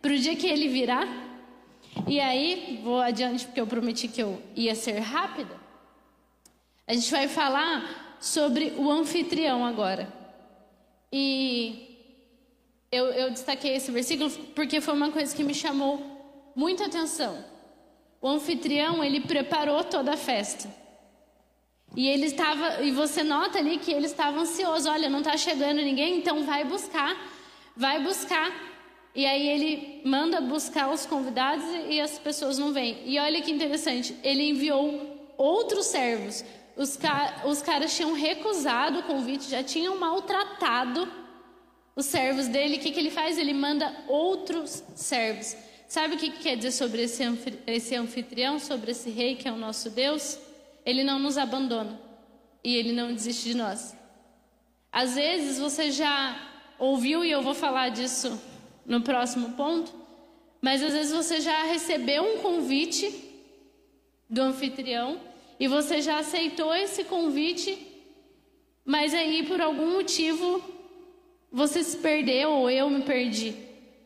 Para 0.00 0.12
o 0.12 0.16
dia 0.16 0.36
que 0.36 0.46
ele 0.46 0.68
virá? 0.68 1.04
E 2.06 2.20
aí, 2.20 2.80
vou 2.84 3.00
adiante 3.00 3.44
porque 3.44 3.60
eu 3.60 3.66
prometi 3.66 4.06
que 4.06 4.22
eu 4.22 4.40
ia 4.54 4.76
ser 4.76 5.00
rápida. 5.00 5.58
A 6.86 6.94
gente 6.94 7.10
vai 7.10 7.26
falar 7.26 8.16
sobre 8.20 8.72
o 8.76 8.88
anfitrião 8.88 9.66
agora. 9.66 10.08
E 11.12 11.98
eu, 12.92 13.06
eu 13.06 13.30
destaquei 13.32 13.74
esse 13.74 13.90
versículo 13.90 14.30
porque 14.54 14.80
foi 14.80 14.94
uma 14.94 15.10
coisa 15.10 15.34
que 15.34 15.42
me 15.42 15.54
chamou 15.54 16.52
muita 16.54 16.86
atenção. 16.86 17.44
O 18.20 18.28
anfitrião, 18.28 19.02
ele 19.02 19.22
preparou 19.22 19.82
toda 19.82 20.12
a 20.12 20.16
festa. 20.16 20.81
E 21.94 22.08
ele 22.08 22.26
estava, 22.26 22.82
e 22.82 22.90
você 22.90 23.22
nota 23.22 23.58
ali 23.58 23.78
que 23.78 23.92
ele 23.92 24.06
estava 24.06 24.40
ansioso. 24.40 24.88
Olha, 24.88 25.10
não 25.10 25.18
está 25.18 25.36
chegando 25.36 25.76
ninguém, 25.76 26.18
então 26.18 26.44
vai 26.44 26.64
buscar, 26.64 27.16
vai 27.76 28.02
buscar. 28.02 28.50
E 29.14 29.26
aí 29.26 29.46
ele 29.46 30.00
manda 30.04 30.40
buscar 30.40 30.90
os 30.90 31.04
convidados 31.04 31.64
e 31.88 32.00
as 32.00 32.18
pessoas 32.18 32.58
não 32.58 32.72
vêm. 32.72 33.02
E 33.04 33.18
olha 33.18 33.42
que 33.42 33.50
interessante, 33.50 34.16
ele 34.22 34.42
enviou 34.48 35.34
outros 35.36 35.86
servos. 35.86 36.42
Os, 36.74 36.96
ca 36.96 37.42
os 37.44 37.60
caras 37.60 37.94
tinham 37.94 38.14
recusado 38.14 39.00
o 39.00 39.02
convite, 39.02 39.50
já 39.50 39.62
tinham 39.62 39.98
maltratado 39.98 41.06
os 41.94 42.06
servos 42.06 42.48
dele. 42.48 42.76
O 42.76 42.80
que, 42.80 42.90
que 42.90 42.98
ele 42.98 43.10
faz? 43.10 43.36
Ele 43.36 43.52
manda 43.52 43.94
outros 44.08 44.82
servos. 44.94 45.54
Sabe 45.86 46.14
o 46.14 46.18
que, 46.18 46.30
que 46.30 46.42
quer 46.42 46.56
dizer 46.56 46.72
sobre 46.72 47.02
esse, 47.02 47.22
esse 47.66 47.94
anfitrião, 47.94 48.58
sobre 48.58 48.92
esse 48.92 49.10
rei 49.10 49.36
que 49.36 49.46
é 49.46 49.52
o 49.52 49.58
nosso 49.58 49.90
Deus? 49.90 50.38
Ele 50.84 51.04
não 51.04 51.18
nos 51.18 51.38
abandona 51.38 52.00
e 52.64 52.74
ele 52.74 52.92
não 52.92 53.12
desiste 53.12 53.50
de 53.50 53.56
nós. 53.56 53.96
Às 54.90 55.14
vezes 55.14 55.58
você 55.58 55.90
já 55.90 56.50
ouviu, 56.78 57.24
e 57.24 57.30
eu 57.30 57.42
vou 57.42 57.54
falar 57.54 57.88
disso 57.88 58.40
no 58.84 59.00
próximo 59.00 59.52
ponto, 59.52 59.92
mas 60.60 60.82
às 60.82 60.92
vezes 60.92 61.12
você 61.12 61.40
já 61.40 61.64
recebeu 61.64 62.22
um 62.22 62.38
convite 62.38 63.12
do 64.28 64.42
anfitrião 64.42 65.20
e 65.58 65.68
você 65.68 66.00
já 66.00 66.18
aceitou 66.18 66.74
esse 66.74 67.04
convite, 67.04 67.78
mas 68.84 69.14
aí 69.14 69.44
por 69.46 69.60
algum 69.60 69.92
motivo 69.92 70.62
você 71.50 71.82
se 71.82 71.98
perdeu 71.98 72.50
ou 72.50 72.70
eu 72.70 72.88
me 72.90 73.02
perdi. 73.02 73.54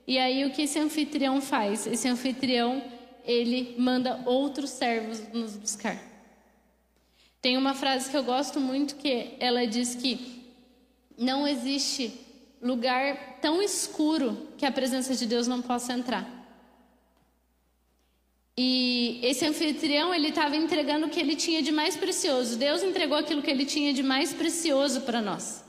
E 0.07 0.19
aí 0.19 0.45
o 0.45 0.51
que 0.51 0.63
esse 0.63 0.79
anfitrião 0.79 1.41
faz? 1.41 1.87
Esse 1.87 2.09
anfitrião, 2.09 2.83
ele 3.25 3.75
manda 3.79 4.23
outros 4.25 4.71
servos 4.71 5.21
nos 5.33 5.57
buscar. 5.57 6.16
Tem 7.41 7.57
uma 7.57 7.75
frase 7.75 8.11
que 8.11 8.17
eu 8.17 8.25
gosto 8.25 8.61
muito 8.61 8.97
que 8.97 9.35
ela 9.39 9.67
diz 9.67 9.95
que 9.95 10.45
não 11.17 11.47
existe 11.47 12.13
lugar 12.61 13.39
tão 13.41 13.63
escuro 13.63 14.49
que 14.57 14.67
a 14.67 14.73
presença 14.73 15.15
de 15.15 15.27
Deus 15.27 15.47
não 15.47 15.63
possa 15.63 15.93
entrar. 15.93 16.37
E 18.59 19.21
esse 19.23 19.45
anfitrião, 19.45 20.15
ele 20.15 20.29
estava 20.29 20.57
entregando 20.57 21.07
o 21.07 21.11
que 21.11 21.21
ele 21.21 21.37
tinha 21.37 21.63
de 21.63 21.71
mais 21.71 21.95
precioso. 21.95 22.57
Deus 22.57 22.83
entregou 22.83 23.19
aquilo 23.19 23.43
que 23.43 23.51
ele 23.51 23.67
tinha 23.67 23.93
de 23.93 24.03
mais 24.03 24.33
precioso 24.33 25.03
para 25.03 25.21
nós, 25.21 25.63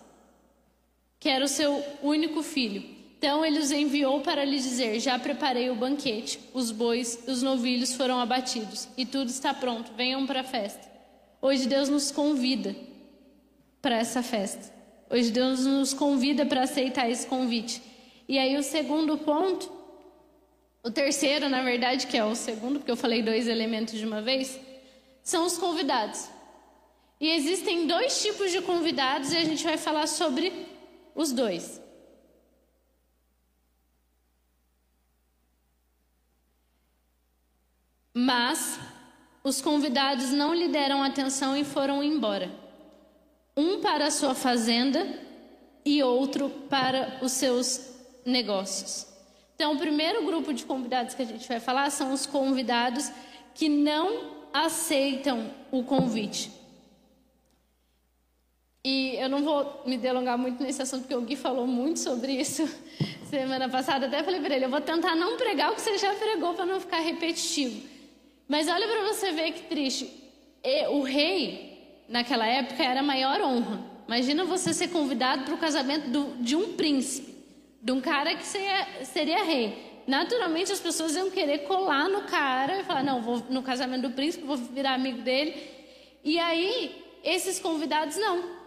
que 1.19 1.27
era 1.27 1.43
o 1.43 1.49
seu 1.49 1.83
único 2.01 2.41
filho. 2.41 2.97
Então 3.17 3.43
ele 3.43 3.59
os 3.59 3.71
enviou 3.71 4.21
para 4.21 4.45
lhe 4.45 4.57
dizer: 4.57 4.99
Já 5.01 5.19
preparei 5.19 5.69
o 5.69 5.75
banquete, 5.75 6.39
os 6.53 6.71
bois, 6.71 7.23
os 7.27 7.41
novilhos 7.41 7.93
foram 7.93 8.21
abatidos 8.21 8.87
e 8.95 9.05
tudo 9.05 9.29
está 9.29 9.53
pronto. 9.53 9.91
Venham 9.97 10.25
para 10.25 10.41
a 10.41 10.45
festa. 10.45 10.96
Hoje 11.41 11.67
Deus 11.67 11.89
nos 11.89 12.11
convida 12.11 12.75
para 13.81 13.97
essa 13.97 14.23
festa. 14.23 14.73
Hoje 15.09 15.31
Deus 15.31 15.65
nos 15.65 15.93
convida 15.93 16.45
para 16.45 16.63
aceitar 16.63 17.09
esse 17.09 17.25
convite. 17.27 17.81
E 18.27 18.37
aí 18.37 18.57
o 18.57 18.63
segundo 18.63 19.17
ponto, 19.17 19.71
o 20.83 20.91
terceiro, 20.91 21.47
na 21.47 21.61
verdade, 21.63 22.07
que 22.07 22.17
é 22.17 22.25
o 22.25 22.35
segundo, 22.35 22.79
porque 22.79 22.91
eu 22.91 22.97
falei 22.97 23.21
dois 23.21 23.47
elementos 23.47 23.97
de 23.97 24.05
uma 24.05 24.21
vez, 24.21 24.59
são 25.23 25.45
os 25.45 25.57
convidados. 25.57 26.27
E 27.19 27.29
existem 27.29 27.87
dois 27.87 28.21
tipos 28.21 28.51
de 28.51 28.61
convidados 28.61 29.31
e 29.31 29.37
a 29.37 29.45
gente 29.45 29.63
vai 29.63 29.77
falar 29.77 30.07
sobre 30.07 30.67
os 31.15 31.31
dois. 31.31 31.81
Mas 38.13 38.79
os 39.47 39.61
convidados 39.61 40.31
não 40.31 40.53
lhe 40.53 40.67
deram 40.67 41.01
atenção 41.01 41.55
e 41.55 41.63
foram 41.63 42.03
embora. 42.03 42.51
Um 43.55 43.79
para 43.79 44.07
a 44.07 44.11
sua 44.11 44.35
fazenda 44.35 45.07
e 45.85 46.03
outro 46.03 46.49
para 46.69 47.17
os 47.21 47.31
seus 47.31 47.93
negócios. 48.25 49.07
Então, 49.55 49.73
o 49.73 49.77
primeiro 49.77 50.25
grupo 50.25 50.53
de 50.53 50.65
convidados 50.65 51.15
que 51.15 51.21
a 51.21 51.25
gente 51.25 51.47
vai 51.47 51.61
falar 51.61 51.89
são 51.91 52.11
os 52.11 52.25
convidados 52.25 53.09
que 53.55 53.69
não 53.69 54.35
aceitam 54.53 55.49
o 55.71 55.81
convite. 55.81 56.51
E 58.83 59.15
eu 59.15 59.29
não 59.29 59.43
vou 59.43 59.81
me 59.85 59.97
delongar 59.97 60.37
muito 60.37 60.61
nesse 60.61 60.81
assunto, 60.81 61.03
porque 61.03 61.15
o 61.15 61.21
Gui 61.21 61.37
falou 61.37 61.65
muito 61.65 62.01
sobre 62.01 62.33
isso 62.33 62.67
semana 63.29 63.69
passada. 63.69 64.07
Até 64.07 64.23
falei 64.23 64.41
para 64.41 64.55
ele: 64.55 64.65
eu 64.65 64.69
vou 64.69 64.81
tentar 64.81 65.15
não 65.15 65.37
pregar 65.37 65.71
o 65.71 65.75
que 65.75 65.81
você 65.81 65.97
já 65.97 66.13
pregou 66.15 66.53
para 66.53 66.65
não 66.65 66.81
ficar 66.81 66.99
repetitivo. 66.99 67.96
Mas 68.47 68.67
olha 68.67 68.87
para 68.87 69.03
você 69.03 69.31
ver 69.31 69.51
que 69.51 69.63
triste. 69.63 70.09
O 70.91 71.01
rei, 71.01 72.03
naquela 72.07 72.45
época, 72.45 72.83
era 72.83 73.01
a 73.01 73.03
maior 73.03 73.41
honra. 73.41 73.97
Imagina 74.07 74.45
você 74.45 74.73
ser 74.73 74.87
convidado 74.87 75.43
para 75.43 75.53
o 75.53 75.57
casamento 75.57 76.09
do, 76.09 76.37
de 76.41 76.55
um 76.55 76.73
príncipe, 76.73 77.35
de 77.81 77.91
um 77.91 77.99
cara 77.99 78.35
que 78.35 78.45
seria, 78.45 78.87
seria 79.03 79.43
rei. 79.43 80.03
Naturalmente 80.07 80.71
as 80.71 80.79
pessoas 80.79 81.15
iam 81.15 81.29
querer 81.29 81.59
colar 81.59 82.07
no 82.07 82.21
cara 82.21 82.79
e 82.79 82.83
falar: 82.83 83.03
não, 83.03 83.21
vou 83.21 83.43
no 83.49 83.61
casamento 83.61 84.03
do 84.03 84.11
príncipe, 84.11 84.45
vou 84.45 84.55
virar 84.55 84.93
amigo 84.93 85.21
dele. 85.21 85.55
E 86.23 86.39
aí, 86.39 87.03
esses 87.23 87.59
convidados 87.59 88.15
não. 88.15 88.57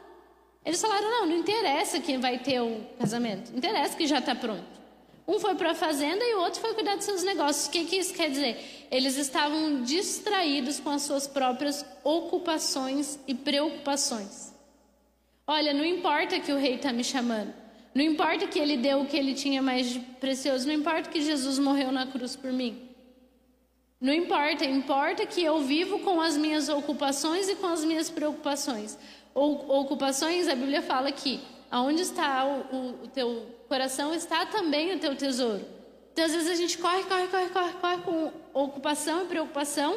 Eles 0.65 0.81
falaram: 0.81 1.09
não, 1.11 1.27
não 1.27 1.37
interessa 1.39 2.01
quem 2.01 2.19
vai 2.19 2.39
ter 2.39 2.61
o 2.61 2.85
casamento, 2.99 3.57
interessa 3.57 3.97
que 3.97 4.07
já 4.07 4.19
está 4.19 4.35
pronto. 4.35 4.80
Um 5.31 5.39
foi 5.39 5.55
para 5.55 5.71
a 5.71 5.75
fazenda 5.77 6.25
e 6.25 6.35
o 6.35 6.41
outro 6.41 6.61
foi 6.61 6.75
cuidar 6.75 6.97
dos 6.97 7.05
seus 7.05 7.23
negócios. 7.23 7.69
O 7.69 7.71
que, 7.71 7.85
que 7.85 7.95
isso 7.95 8.13
quer 8.13 8.29
dizer? 8.31 8.89
Eles 8.91 9.17
estavam 9.17 9.85
distraídos 9.85 10.81
com 10.81 10.91
as 10.91 11.03
suas 11.03 11.29
próprias 11.29 11.87
ocupações 12.03 13.17
e 13.29 13.33
preocupações. 13.33 14.53
Olha, 15.47 15.73
não 15.73 15.85
importa 15.85 16.41
que 16.41 16.51
o 16.51 16.57
rei 16.57 16.75
está 16.75 16.93
me 16.93 17.05
chamando. 17.05 17.55
Não 17.95 18.03
importa 18.03 18.49
que 18.49 18.59
ele 18.59 18.77
deu 18.77 19.03
o 19.03 19.07
que 19.07 19.17
ele 19.17 19.33
tinha 19.33 19.63
mais 19.63 19.91
de 19.91 20.01
precioso. 20.01 20.67
Não 20.67 20.75
importa 20.75 21.09
que 21.09 21.21
Jesus 21.21 21.61
morreu 21.61 21.93
na 21.93 22.09
cruz 22.09 22.35
por 22.35 22.53
mim. 22.53 22.89
Não 24.01 24.13
importa, 24.13 24.65
importa 24.65 25.25
que 25.27 25.45
eu 25.45 25.61
vivo 25.61 26.01
com 26.01 26.21
as 26.21 26.37
minhas 26.37 26.69
ocupações 26.69 27.49
e 27.49 27.55
com 27.55 27.69
as 27.69 27.85
minhas 27.85 28.11
preocupações. 28.11 28.99
ocupações, 29.33 30.49
a 30.49 30.57
Bíblia 30.57 30.83
fala 30.83 31.13
que 31.13 31.41
aonde 31.71 32.03
está 32.03 32.45
o, 32.45 32.75
o, 32.75 33.05
o 33.05 33.09
teu 33.09 33.60
coração 33.71 34.13
está 34.13 34.45
também 34.45 34.97
o 34.97 34.99
teu 34.99 35.15
tesouro. 35.15 35.65
Então, 36.13 36.25
às 36.25 36.33
vezes 36.33 36.51
a 36.51 36.57
gente 36.57 36.77
corre, 36.77 37.05
corre, 37.05 37.29
corre, 37.29 37.49
corre, 37.51 37.73
corre 37.75 37.99
com 37.99 38.33
ocupação 38.53 39.23
e 39.23 39.27
preocupação. 39.29 39.97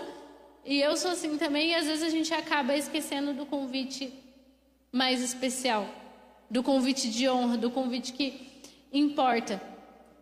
E 0.64 0.80
eu 0.80 0.96
sou 0.96 1.10
assim 1.10 1.40
também, 1.40 1.72
e 1.72 1.76
às 1.76 1.88
vezes 1.88 2.04
a 2.04 2.10
gente 2.10 2.32
acaba 2.36 2.78
esquecendo 2.78 3.34
do 3.34 3.48
convite 3.48 4.14
mais 4.92 5.24
especial, 5.24 5.90
do 6.52 6.62
convite 6.62 7.10
de 7.10 7.28
honra, 7.28 7.58
do 7.58 7.72
convite 7.72 8.14
que 8.14 8.48
importa. 8.94 9.60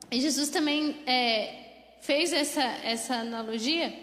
E 0.09 0.21
Jesus 0.21 0.49
também 0.49 1.03
é, 1.05 1.97
fez 1.99 2.31
essa, 2.31 2.63
essa 2.63 3.15
analogia, 3.15 3.93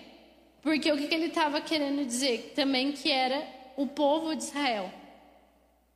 porque 0.60 0.92
o 0.92 0.96
que, 0.98 1.08
que 1.08 1.14
ele 1.14 1.28
estava 1.28 1.58
querendo 1.62 2.04
dizer 2.04 2.52
também 2.54 2.92
que 2.92 3.10
era 3.10 3.42
o 3.78 3.86
povo 3.86 4.36
de 4.36 4.42
Israel. 4.42 4.92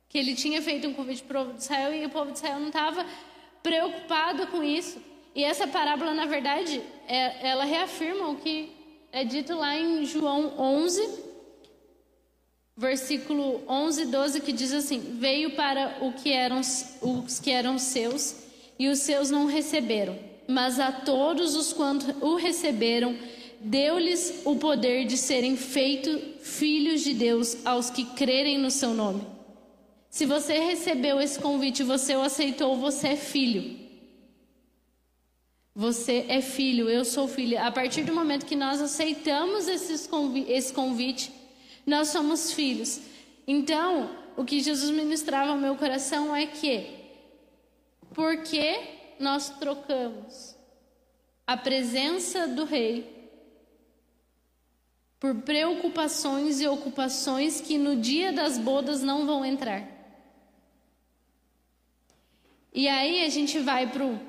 Que 0.09 0.17
ele 0.17 0.33
tinha 0.33 0.59
feito 0.59 0.87
um 0.87 0.93
convite 0.93 1.21
para 1.21 1.39
o 1.39 1.45
povo 1.45 1.57
de 1.57 1.63
Israel 1.63 1.93
e 1.93 2.03
o 2.03 2.09
povo 2.09 2.31
de 2.31 2.37
Israel 2.37 2.59
não 2.59 2.67
estava 2.67 3.05
preocupado 3.63 4.45
com 4.47 4.61
isso. 4.61 5.01
E 5.33 5.43
essa 5.43 5.65
parábola, 5.65 6.13
na 6.13 6.27
verdade, 6.27 6.81
é, 7.07 7.49
ela 7.49 7.63
reafirma 7.63 8.29
o 8.29 8.35
que 8.35 8.71
é 9.11 9.23
dito 9.23 9.55
lá 9.55 9.75
em 9.75 10.05
João 10.05 10.53
11, 10.59 11.09
versículo 12.75 13.61
11 13.67 14.01
e 14.01 14.05
12, 14.05 14.41
que 14.41 14.51
diz 14.51 14.73
assim: 14.73 14.99
Veio 15.19 15.55
para 15.55 15.97
o 16.01 16.11
que 16.11 16.31
eram, 16.31 16.59
os 16.59 17.39
que 17.39 17.49
eram 17.49 17.79
seus, 17.79 18.35
e 18.77 18.89
os 18.89 18.99
seus 18.99 19.31
não 19.31 19.45
receberam. 19.45 20.17
Mas 20.47 20.79
a 20.79 20.91
todos 20.91 21.55
os 21.55 21.71
quantos 21.71 22.09
o 22.21 22.35
receberam, 22.35 23.17
deu-lhes 23.59 24.41
o 24.43 24.57
poder 24.57 25.05
de 25.05 25.17
serem 25.17 25.55
feitos 25.55 26.21
filhos 26.41 27.01
de 27.01 27.13
Deus 27.13 27.65
aos 27.65 27.89
que 27.89 28.03
crerem 28.03 28.57
no 28.57 28.69
seu 28.69 28.93
nome. 28.93 29.32
Se 30.13 30.27
você 30.27 30.59
recebeu 30.59 31.19
esse 31.19 31.39
convite, 31.39 31.81
você 31.81 32.15
o 32.15 32.21
aceitou, 32.21 32.75
você 32.75 33.07
é 33.07 33.15
filho. 33.15 33.79
Você 35.73 36.27
é 36.29 36.39
filho, 36.39 36.87
eu 36.87 37.03
sou 37.03 37.27
filho. 37.27 37.59
A 37.59 37.71
partir 37.71 38.03
do 38.03 38.13
momento 38.13 38.45
que 38.45 38.55
nós 38.55 38.79
aceitamos 38.79 39.67
esse 39.67 40.71
convite, 40.71 41.31
nós 41.83 42.09
somos 42.09 42.53
filhos. 42.53 43.01
Então, 43.47 44.07
o 44.37 44.45
que 44.45 44.59
Jesus 44.59 44.91
ministrava 44.91 45.49
ao 45.49 45.57
meu 45.57 45.75
coração 45.77 46.35
é 46.35 46.45
que, 46.45 46.91
porque 48.13 48.81
nós 49.19 49.49
trocamos 49.49 50.55
a 51.47 51.57
presença 51.57 52.47
do 52.47 52.65
Rei 52.65 53.31
por 55.19 55.33
preocupações 55.41 56.61
e 56.61 56.67
ocupações 56.67 57.59
que 57.59 57.79
no 57.79 57.95
dia 57.95 58.31
das 58.31 58.59
bodas 58.59 59.01
não 59.01 59.25
vão 59.25 59.43
entrar. 59.43 59.92
E 62.73 62.87
aí 62.87 63.23
a 63.23 63.29
gente 63.29 63.59
vai 63.59 63.85
para 63.85 64.03
o 64.03 64.19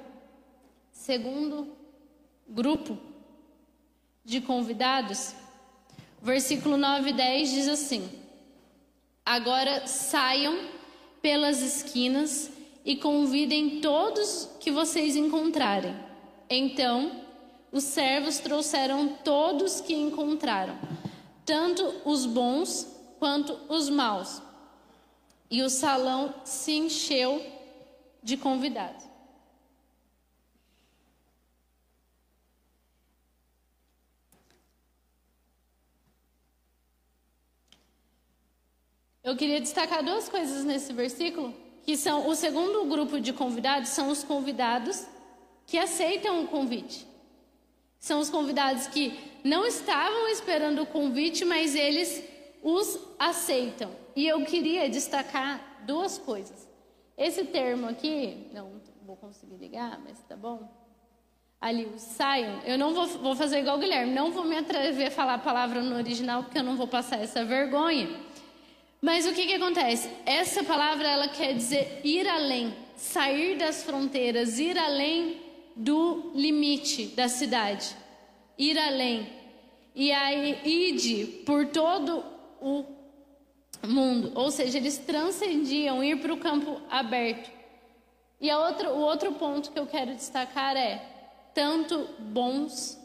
segundo 0.93 1.75
grupo 2.47 2.99
de 4.23 4.43
convidados. 4.43 5.35
Versículo 6.21 6.77
9 6.77 7.09
e 7.09 7.13
10 7.15 7.51
diz 7.51 7.69
assim: 7.69 8.07
Agora 9.25 9.87
saiam 9.87 10.59
pelas 11.23 11.63
esquinas 11.63 12.51
e 12.85 12.97
convidem 12.97 13.81
todos 13.81 14.51
que 14.61 14.71
vocês 14.71 15.17
encontrarem. 15.17 15.97
Então, 16.51 17.23
os 17.73 17.85
servos 17.85 18.39
trouxeram 18.41 19.09
todos 19.25 19.81
que 19.81 19.95
encontraram, 19.95 20.79
tanto 21.47 21.95
os 22.05 22.27
bons 22.27 22.87
quanto 23.19 23.59
os 23.71 23.89
maus. 23.89 24.43
E 25.51 25.63
o 25.63 25.71
salão 25.71 26.35
se 26.45 26.73
encheu 26.73 27.55
de 28.25 28.37
convidados. 28.37 29.05
Eu 39.23 39.37
queria 39.37 39.61
destacar 39.61 40.03
duas 40.03 40.29
coisas 40.29 40.65
nesse 40.65 40.93
versículo, 40.93 41.55
que 41.85 41.97
são 41.97 42.29
o 42.29 42.35
segundo 42.35 42.85
grupo 42.87 43.21
de 43.21 43.33
convidados 43.33 43.91
são 43.91 44.09
os 44.11 44.25
convidados 44.25 45.07
que 45.67 45.79
aceitam 45.79 46.43
o 46.43 46.49
convite. 46.49 47.07
São 47.99 48.21
os 48.21 48.29
convidados 48.29 48.87
que 48.87 49.19
não 49.43 49.67
estavam 49.67 50.29
esperando 50.29 50.83
o 50.83 50.87
convite, 50.87 51.45
mas 51.45 51.75
eles 51.75 52.23
os 52.63 52.99
aceitam. 53.19 53.91
E 54.15 54.27
eu 54.27 54.45
queria 54.45 54.91
destacar 54.91 55.83
duas 55.87 56.19
coisas. 56.19 56.74
Esse 57.17 57.45
termo 57.45 57.89
aqui, 57.89 58.49
não 58.53 58.73
vou 59.07 59.17
conseguir 59.17 59.57
ligar, 59.57 60.01
mas 60.05 60.19
tá 60.29 60.37
bom. 60.37 60.69
Ali, 61.61 61.87
o 61.87 61.99
saiam, 61.99 62.61
eu 62.65 62.77
não 62.77 62.93
vou, 62.93 63.07
vou 63.07 63.37
fazer 63.37 63.61
igual 63.61 63.77
o 63.77 63.81
Guilherme, 63.81 64.13
não 64.13 64.33
vou 64.33 64.45
me 64.45 64.57
atrever 64.57 65.09
a 65.09 65.11
falar 65.11 65.35
a 65.35 65.39
palavra 65.39 65.81
no 65.81 65.97
original, 65.97 66.43
porque 66.43 66.59
eu 66.59 66.63
não 66.63 66.77
vou 66.77 66.87
passar 66.87 67.21
essa 67.21 67.45
vergonha. 67.45 68.09
Mas 69.01 69.27
o 69.27 69.33
que, 69.33 69.47
que 69.47 69.55
acontece? 69.55 70.11
Essa 70.27 70.65
palavra, 70.65 71.07
ela 71.07 71.29
quer 71.29 71.55
dizer 71.55 72.01
ir 72.03 72.27
além, 72.29 72.75
sair 72.97 73.57
das 73.57 73.83
fronteiras, 73.83 74.59
ir 74.59 74.79
além 74.79 75.41
do 75.77 76.33
limite 76.35 77.07
da 77.09 77.29
cidade. 77.29 77.95
Ir 78.59 78.79
além. 78.79 79.29
E 79.95 80.11
aí, 80.11 80.59
ide 80.65 81.27
por 81.45 81.67
todo 81.67 82.25
o 82.61 82.83
mundo. 83.87 84.33
Ou 84.35 84.51
seja, 84.51 84.79
eles 84.79 84.99
transcendiam 84.99 86.03
ir 86.03 86.21
para 86.21 86.33
o 86.33 86.39
campo 86.39 86.81
aberto. 86.91 87.51
E 88.41 88.51
a 88.51 88.59
outra, 88.59 88.93
o 88.93 89.01
outro 89.01 89.33
ponto 89.33 89.71
que 89.71 89.79
eu 89.79 89.87
quero 89.87 90.15
destacar 90.15 90.77
é 90.77 91.03
tanto 91.55 92.09
bons 92.19 92.99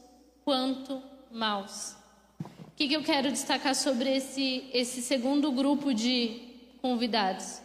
quanto 0.43 1.01
maus. 1.31 1.95
O 2.39 2.71
que, 2.75 2.87
que 2.87 2.95
eu 2.95 3.03
quero 3.03 3.31
destacar 3.31 3.75
sobre 3.75 4.15
esse, 4.15 4.69
esse 4.73 5.01
segundo 5.01 5.51
grupo 5.51 5.93
de 5.93 6.41
convidados? 6.81 7.61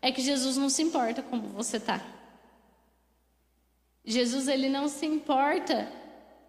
É 0.00 0.10
que 0.10 0.22
Jesus 0.22 0.56
não 0.56 0.68
se 0.68 0.82
importa 0.82 1.22
como 1.22 1.48
você 1.48 1.76
está. 1.76 2.04
Jesus 4.04 4.48
ele 4.48 4.68
não 4.68 4.88
se 4.88 5.04
importa 5.04 5.88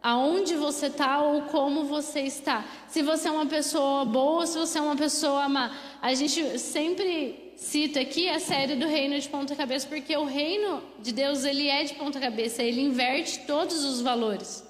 aonde 0.01 0.55
você 0.55 0.87
está 0.87 1.21
ou 1.21 1.43
como 1.43 1.85
você 1.85 2.21
está. 2.21 2.65
Se 2.87 3.01
você 3.01 3.27
é 3.27 3.31
uma 3.31 3.45
pessoa 3.45 4.05
boa, 4.05 4.45
se 4.45 4.57
você 4.57 4.77
é 4.77 4.81
uma 4.81 4.95
pessoa 4.95 5.47
má. 5.49 5.75
A 6.01 6.13
gente 6.13 6.59
sempre 6.59 7.53
cita 7.57 7.99
aqui 7.99 8.29
a 8.29 8.39
série 8.39 8.75
do 8.75 8.87
reino 8.87 9.19
de 9.19 9.27
ponta 9.27 9.55
cabeça 9.55 9.87
porque 9.87 10.15
o 10.15 10.25
reino 10.25 10.81
de 10.99 11.11
Deus 11.11 11.43
ele 11.43 11.67
é 11.67 11.83
de 11.83 11.95
ponta 11.95 12.19
cabeça, 12.19 12.61
ele 12.61 12.81
inverte 12.81 13.39
todos 13.39 13.83
os 13.83 13.99
valores. 13.99 14.65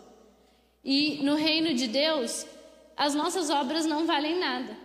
E 0.83 1.19
no 1.21 1.35
reino 1.35 1.73
de 1.73 1.87
Deus, 1.87 2.45
as 2.95 3.13
nossas 3.13 3.49
obras 3.49 3.85
não 3.85 4.05
valem 4.05 4.39
nada. 4.39 4.77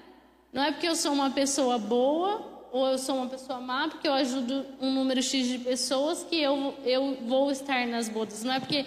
Não 0.53 0.63
é 0.63 0.73
porque 0.73 0.89
eu 0.89 0.97
sou 0.97 1.13
uma 1.13 1.31
pessoa 1.31 1.79
boa 1.79 2.69
ou 2.73 2.89
eu 2.89 2.99
sou 2.99 3.17
uma 3.17 3.27
pessoa 3.27 3.61
má, 3.61 3.89
porque 3.89 4.09
eu 4.09 4.13
ajudo 4.15 4.67
um 4.81 4.91
número 4.91 5.23
X 5.23 5.47
de 5.47 5.59
pessoas 5.59 6.25
que 6.25 6.41
eu, 6.41 6.75
eu 6.85 7.19
vou 7.27 7.51
estar 7.51 7.87
nas 7.87 8.09
bodas. 8.09 8.43
Não 8.43 8.53
é 8.53 8.59
porque 8.59 8.85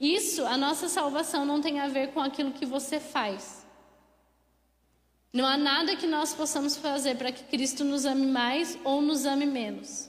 isso, 0.00 0.44
a 0.44 0.56
nossa 0.56 0.88
salvação 0.88 1.44
não 1.44 1.60
tem 1.60 1.80
a 1.80 1.88
ver 1.88 2.12
com 2.12 2.20
aquilo 2.20 2.52
que 2.52 2.66
você 2.66 3.00
faz. 3.00 3.66
Não 5.32 5.44
há 5.44 5.56
nada 5.56 5.96
que 5.96 6.06
nós 6.06 6.34
possamos 6.34 6.76
fazer 6.76 7.16
para 7.16 7.32
que 7.32 7.44
Cristo 7.44 7.84
nos 7.84 8.04
ame 8.04 8.26
mais 8.26 8.78
ou 8.84 9.02
nos 9.02 9.26
ame 9.26 9.46
menos. 9.46 10.08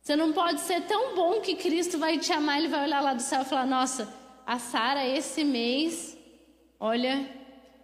Você 0.00 0.14
não 0.14 0.32
pode 0.32 0.60
ser 0.60 0.82
tão 0.82 1.16
bom 1.16 1.40
que 1.40 1.56
Cristo 1.56 1.98
vai 1.98 2.16
te 2.16 2.32
amar, 2.32 2.58
ele 2.58 2.68
vai 2.68 2.84
olhar 2.84 3.00
lá 3.00 3.12
do 3.12 3.22
céu 3.22 3.42
e 3.42 3.44
falar: 3.44 3.66
Nossa, 3.66 4.08
a 4.46 4.58
Sara 4.58 5.04
esse 5.04 5.42
mês, 5.42 6.16
olha, 6.78 7.28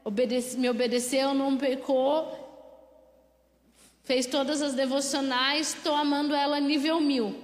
obedece, 0.05 0.57
me 0.57 0.71
obedeceu, 0.71 1.35
não 1.35 1.57
pecou, 1.57 2.33
fez 4.05 4.27
todas 4.27 4.63
as 4.63 4.75
devocionais, 4.75 5.75
estou 5.75 5.95
amando 5.97 6.33
ela 6.33 6.61
nível 6.61 7.01
mil. 7.01 7.35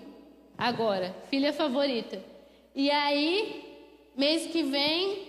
Agora, 0.57 1.15
filha 1.29 1.53
favorita. 1.53 2.23
E 2.73 2.89
aí, 2.89 3.68
Mês 4.19 4.51
que 4.51 4.65
vem, 4.65 5.29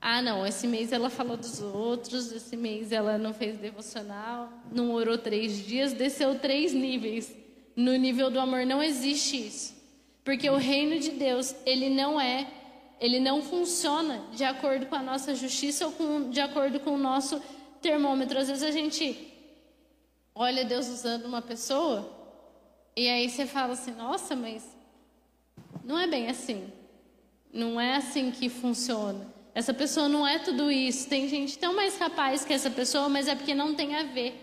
ah, 0.00 0.22
não, 0.22 0.46
esse 0.46 0.66
mês 0.66 0.92
ela 0.92 1.10
falou 1.10 1.36
dos 1.36 1.60
outros, 1.60 2.32
esse 2.32 2.56
mês 2.56 2.90
ela 2.90 3.18
não 3.18 3.34
fez 3.34 3.58
devocional, 3.58 4.50
não 4.72 4.92
orou 4.92 5.18
três 5.18 5.58
dias, 5.58 5.92
desceu 5.92 6.38
três 6.38 6.72
níveis. 6.72 7.36
No 7.76 7.94
nível 7.96 8.30
do 8.30 8.40
amor 8.40 8.64
não 8.64 8.82
existe 8.82 9.46
isso. 9.46 9.76
Porque 10.24 10.48
o 10.48 10.56
reino 10.56 10.98
de 10.98 11.10
Deus, 11.10 11.54
ele 11.66 11.90
não 11.90 12.18
é, 12.18 12.50
ele 12.98 13.20
não 13.20 13.42
funciona 13.42 14.24
de 14.32 14.42
acordo 14.42 14.86
com 14.86 14.94
a 14.94 15.02
nossa 15.02 15.34
justiça 15.34 15.84
ou 15.84 15.92
com, 15.92 16.30
de 16.30 16.40
acordo 16.40 16.80
com 16.80 16.92
o 16.92 16.98
nosso 16.98 17.42
termômetro. 17.82 18.38
Às 18.38 18.48
vezes 18.48 18.62
a 18.62 18.70
gente 18.70 19.30
olha 20.34 20.64
Deus 20.64 20.88
usando 20.88 21.26
uma 21.26 21.42
pessoa 21.42 22.10
e 22.96 23.06
aí 23.06 23.28
você 23.28 23.44
fala 23.44 23.74
assim: 23.74 23.92
nossa, 23.92 24.34
mas 24.34 24.66
não 25.84 25.98
é 25.98 26.06
bem 26.06 26.30
assim. 26.30 26.72
Não 27.52 27.78
é 27.78 27.96
assim 27.96 28.30
que 28.30 28.48
funciona. 28.48 29.30
Essa 29.54 29.74
pessoa 29.74 30.08
não 30.08 30.26
é 30.26 30.38
tudo 30.38 30.70
isso. 30.70 31.08
Tem 31.08 31.28
gente 31.28 31.58
tão 31.58 31.74
mais 31.74 31.96
capaz 31.96 32.44
que 32.44 32.52
essa 32.54 32.70
pessoa, 32.70 33.08
mas 33.08 33.28
é 33.28 33.34
porque 33.34 33.54
não 33.54 33.74
tem 33.74 33.94
a 33.94 34.04
ver 34.04 34.34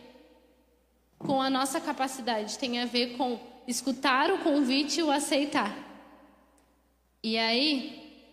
com 1.18 1.42
a 1.42 1.50
nossa 1.50 1.82
capacidade, 1.82 2.58
tem 2.60 2.80
a 2.80 2.86
ver 2.86 3.18
com 3.18 3.40
escutar 3.68 4.32
o 4.32 4.40
convite 4.40 5.00
e 5.00 5.04
o 5.04 5.12
aceitar. 5.12 5.76
E 7.22 7.38
aí, 7.38 8.24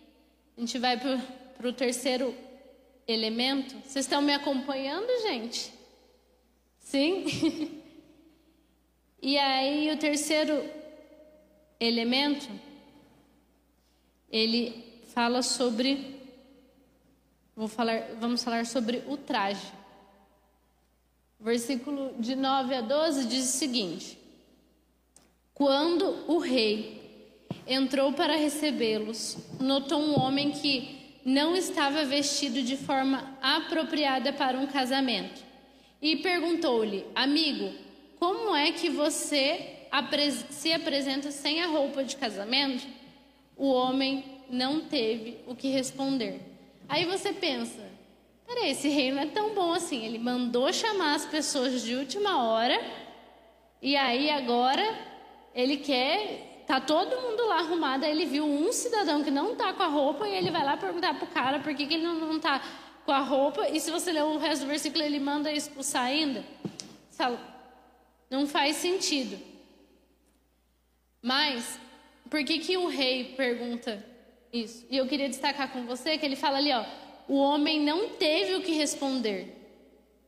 a 0.55 0.61
gente 0.61 0.77
vai 0.77 0.97
para 0.97 1.67
o 1.67 1.73
terceiro 1.73 2.33
elemento. 3.07 3.75
Vocês 3.83 4.05
estão 4.05 4.21
me 4.21 4.33
acompanhando, 4.33 5.07
gente? 5.23 5.73
Sim? 6.79 7.25
e 9.21 9.37
aí, 9.37 9.91
o 9.91 9.97
terceiro 9.97 10.63
elemento 11.79 12.47
ele 14.31 15.01
fala 15.13 15.41
sobre 15.41 16.17
vou 17.57 17.67
falar, 17.67 18.03
vamos 18.19 18.43
falar 18.43 18.67
sobre 18.67 19.03
o 19.07 19.17
traje. 19.17 19.73
Versículo 21.39 22.13
de 22.19 22.35
9 22.35 22.75
a 22.75 22.81
12 22.81 23.25
diz 23.25 23.45
o 23.45 23.57
seguinte: 23.57 24.17
Quando 25.53 26.31
o 26.31 26.37
rei 26.37 27.45
entrou 27.65 28.13
para 28.13 28.35
recebê-los, 28.35 29.37
notou 29.59 29.99
um 29.99 30.19
homem 30.19 30.51
que 30.51 31.19
não 31.25 31.55
estava 31.55 32.05
vestido 32.05 32.61
de 32.61 32.77
forma 32.77 33.37
apropriada 33.41 34.31
para 34.31 34.57
um 34.57 34.67
casamento. 34.67 35.45
e 36.01 36.17
perguntou-lhe: 36.17 37.05
Amigo, 37.15 37.73
como 38.19 38.55
é 38.55 38.71
que 38.71 38.89
você 38.89 39.87
se 40.51 40.71
apresenta 40.71 41.31
sem 41.31 41.61
a 41.61 41.67
roupa 41.67 42.03
de 42.03 42.15
casamento? 42.15 42.96
O 43.57 43.69
homem 43.69 44.23
não 44.49 44.81
teve 44.81 45.39
o 45.47 45.55
que 45.55 45.69
responder. 45.69 46.39
Aí 46.87 47.05
você 47.05 47.33
pensa: 47.33 47.81
peraí, 48.45 48.71
esse 48.71 48.87
rei 48.87 49.11
não 49.11 49.21
é 49.21 49.25
tão 49.25 49.53
bom 49.53 49.73
assim. 49.73 50.05
Ele 50.05 50.19
mandou 50.19 50.71
chamar 50.71 51.15
as 51.15 51.25
pessoas 51.25 51.81
de 51.81 51.95
última 51.95 52.43
hora 52.43 52.79
e 53.81 53.95
aí 53.95 54.29
agora 54.29 54.83
ele 55.53 55.77
quer. 55.77 56.45
Tá 56.67 56.81
todo 56.81 57.21
mundo 57.21 57.45
lá 57.45 57.59
arrumado, 57.59 58.03
aí 58.03 58.11
ele 58.11 58.25
viu 58.25 58.43
um 58.43 58.73
cidadão 58.73 59.23
que 59.23 59.31
não 59.31 59.55
tá 59.55 59.71
com 59.71 59.83
a 59.83 59.87
roupa 59.87 60.27
e 60.27 60.35
ele 60.35 60.51
vai 60.51 60.65
lá 60.65 60.75
perguntar 60.75 61.17
pro 61.17 61.25
cara 61.27 61.59
por 61.61 61.73
que, 61.73 61.87
que 61.87 61.93
ele 61.93 62.03
não, 62.03 62.15
não 62.15 62.39
tá 62.41 62.61
com 63.05 63.11
a 63.13 63.19
roupa. 63.19 63.69
E 63.69 63.79
se 63.79 63.89
você 63.89 64.11
ler 64.11 64.23
o 64.23 64.37
resto 64.37 64.63
do 64.63 64.67
versículo, 64.67 65.01
ele 65.01 65.17
manda 65.17 65.49
expulsar 65.49 66.03
ainda. 66.03 66.43
Não 68.29 68.45
faz 68.45 68.75
sentido. 68.75 69.39
Mas, 71.21 71.79
por 72.29 72.43
que, 72.43 72.59
que 72.59 72.77
o 72.77 72.87
rei 72.87 73.33
pergunta 73.35 74.03
isso? 74.51 74.85
E 74.89 74.97
eu 74.97 75.07
queria 75.07 75.29
destacar 75.29 75.71
com 75.71 75.85
você 75.85 76.17
que 76.17 76.25
ele 76.25 76.35
fala 76.35 76.57
ali, 76.57 76.71
ó, 76.71 76.83
o 77.27 77.37
homem 77.37 77.81
não 77.81 78.09
teve 78.09 78.55
o 78.55 78.61
que 78.61 78.71
responder. 78.71 79.53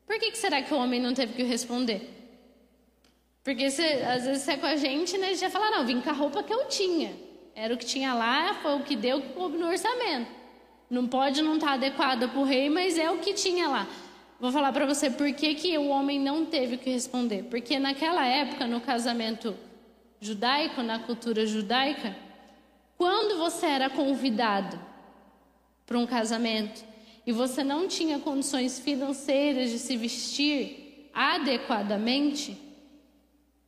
Por 0.05 0.17
que, 0.19 0.31
que 0.31 0.37
será 0.37 0.61
que 0.61 0.73
o 0.73 0.77
homem 0.77 0.99
não 1.01 1.13
teve 1.13 1.33
o 1.33 1.35
que 1.35 1.43
responder? 1.43 2.09
Porque 3.43 3.65
às 3.65 3.77
vezes 4.25 4.43
você 4.43 4.51
é 4.51 4.57
com 4.57 4.65
a 4.65 4.75
gente, 4.75 5.17
né, 5.17 5.27
a 5.27 5.29
gente 5.29 5.41
já 5.41 5.49
fala, 5.49 5.71
não, 5.71 5.85
vim 5.85 6.01
com 6.01 6.09
a 6.09 6.13
roupa 6.13 6.43
que 6.43 6.53
eu 6.53 6.67
tinha. 6.67 7.13
Era 7.55 7.73
o 7.73 7.77
que 7.77 7.85
tinha 7.85 8.13
lá, 8.13 8.55
foi 8.61 8.75
o 8.75 8.83
que 8.83 8.95
deu, 8.95 9.21
que 9.21 9.29
coube 9.29 9.57
no 9.57 9.67
orçamento. 9.67 10.31
Não 10.89 11.07
pode 11.07 11.41
não 11.41 11.55
estar 11.55 11.67
tá 11.67 11.73
adequada 11.73 12.27
para 12.27 12.39
o 12.39 12.43
rei, 12.43 12.69
mas 12.69 12.97
é 12.97 13.09
o 13.09 13.19
que 13.19 13.33
tinha 13.33 13.67
lá. 13.67 13.87
Vou 14.39 14.51
falar 14.51 14.71
para 14.71 14.85
você 14.85 15.09
por 15.09 15.31
que, 15.33 15.53
que 15.53 15.77
o 15.77 15.89
homem 15.89 16.19
não 16.19 16.45
teve 16.45 16.75
o 16.75 16.77
que 16.77 16.89
responder. 16.89 17.43
Porque 17.43 17.77
naquela 17.77 18.25
época, 18.25 18.65
no 18.65 18.79
casamento 18.79 19.55
judaico, 20.19 20.81
na 20.81 20.99
cultura 20.99 21.45
judaica, 21.45 22.15
quando 22.97 23.37
você 23.37 23.65
era 23.65 23.89
convidado 23.89 24.79
para 25.85 25.97
um 25.97 26.05
casamento 26.05 26.83
e 27.25 27.31
você 27.31 27.63
não 27.63 27.87
tinha 27.87 28.19
condições 28.19 28.79
financeiras 28.79 29.69
de 29.69 29.79
se 29.79 29.95
vestir 29.95 31.09
adequadamente, 31.13 32.57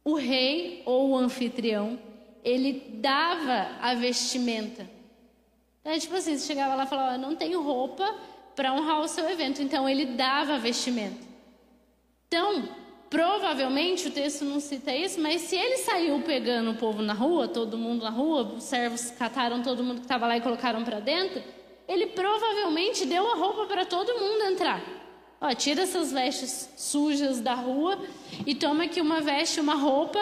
o 0.04 0.16
rei 0.16 0.82
ou 0.86 1.12
o 1.12 1.18
anfitrião, 1.18 2.00
ele 2.44 2.74
dava 2.96 3.78
a 3.82 3.94
vestimenta. 3.94 4.90
Então, 5.80 5.94
é 5.94 6.00
tipo 6.00 6.16
assim, 6.16 6.38
você 6.38 6.48
chegava 6.48 6.76
lá 6.76 6.84
e 6.84 6.88
falava, 6.88 7.18
não 7.18 7.36
tenho 7.36 7.62
roupa 7.62 8.16
para 8.56 8.74
honrar 8.74 9.00
o 9.02 9.08
seu 9.08 9.30
evento. 9.30 9.62
Então, 9.62 9.88
ele 9.88 10.06
dava 10.06 10.56
a 10.56 10.58
vestimenta. 10.58 11.26
Então, 12.28 12.68
provavelmente, 13.12 14.08
o 14.08 14.12
texto 14.12 14.46
não 14.46 14.62
cita 14.62 14.96
isso, 14.96 15.20
mas 15.20 15.42
se 15.42 15.56
ele 15.58 15.80
saiu 15.80 16.22
pegando 16.22 16.72
o 16.72 16.76
povo 16.76 17.02
na 17.02 17.14
rua, 17.14 17.46
todo 17.46 17.78
mundo 17.78 18.04
na 18.04 18.10
rua, 18.10 18.44
os 18.44 18.64
servos 18.64 19.12
cataram 19.12 19.62
todo 19.62 19.84
mundo 19.84 19.98
que 19.98 20.06
estava 20.06 20.26
lá 20.26 20.38
e 20.38 20.42
colocaram 20.42 20.82
para 20.86 21.02
dentro, 21.02 21.44
ele 21.90 22.08
provavelmente 22.08 23.06
deu 23.06 23.30
a 23.30 23.36
roupa 23.36 23.66
para 23.66 23.84
todo 23.86 24.18
mundo 24.18 24.46
entrar. 24.46 24.82
Ó, 25.42 25.54
tira 25.54 25.82
essas 25.82 26.14
vestes 26.14 26.70
sujas 26.78 27.42
da 27.42 27.54
rua 27.54 28.00
e 28.48 28.56
toma 28.56 28.86
aqui 28.86 29.02
uma 29.02 29.20
veste, 29.20 29.60
uma 29.60 29.76
roupa 29.76 30.20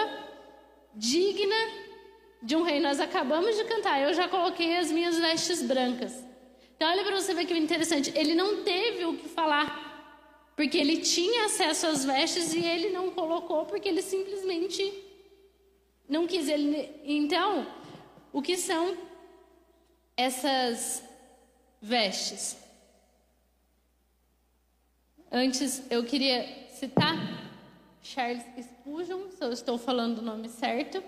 digna 0.95 1.56
de 2.41 2.56
um 2.56 2.63
rei. 2.63 2.80
Nós 2.80 2.99
acabamos 2.99 3.56
de 3.56 3.65
cantar, 3.65 4.02
eu 4.02 4.15
já 4.15 4.28
coloquei 4.28 4.78
as 4.78 4.91
minhas 4.91 5.15
vestes 5.15 5.62
brancas. 5.62 6.25
Então, 6.75 6.89
olha 6.89 7.04
para 7.04 7.19
você 7.19 7.36
ver 7.36 7.45
que 7.45 7.56
interessante. 7.56 8.12
Ele 8.15 8.34
não 8.34 8.63
teve 8.63 9.06
o 9.06 9.15
que 9.15 9.30
falar, 9.30 9.88
porque 10.60 10.78
ele 10.78 10.98
tinha 10.98 11.45
acesso 11.45 11.88
às 11.88 12.04
vestes 12.04 12.54
e 12.54 12.60
ele 12.60 12.89
não 12.89 13.12
colocou, 13.12 13.65
porque 13.65 13.88
ele 13.88 14.02
simplesmente 14.02 14.93
não 16.06 16.28
quis. 16.28 16.50
Ele... 16.50 16.91
Então, 17.06 17.65
o 18.34 18.41
que 18.41 18.58
são 18.58 18.98
essas 20.17 21.02
vestes? 21.82 22.58
Antes, 25.32 25.82
eu 25.89 26.04
queria 26.04 26.45
citar 26.72 27.15
Charles 28.04 28.43
Spurgeon, 28.62 29.30
se 29.32 29.41
eu 29.41 29.54
estou 29.54 29.78
falando 29.78 30.17
o 30.17 30.22
nome 30.22 30.50
certo. 30.50 31.02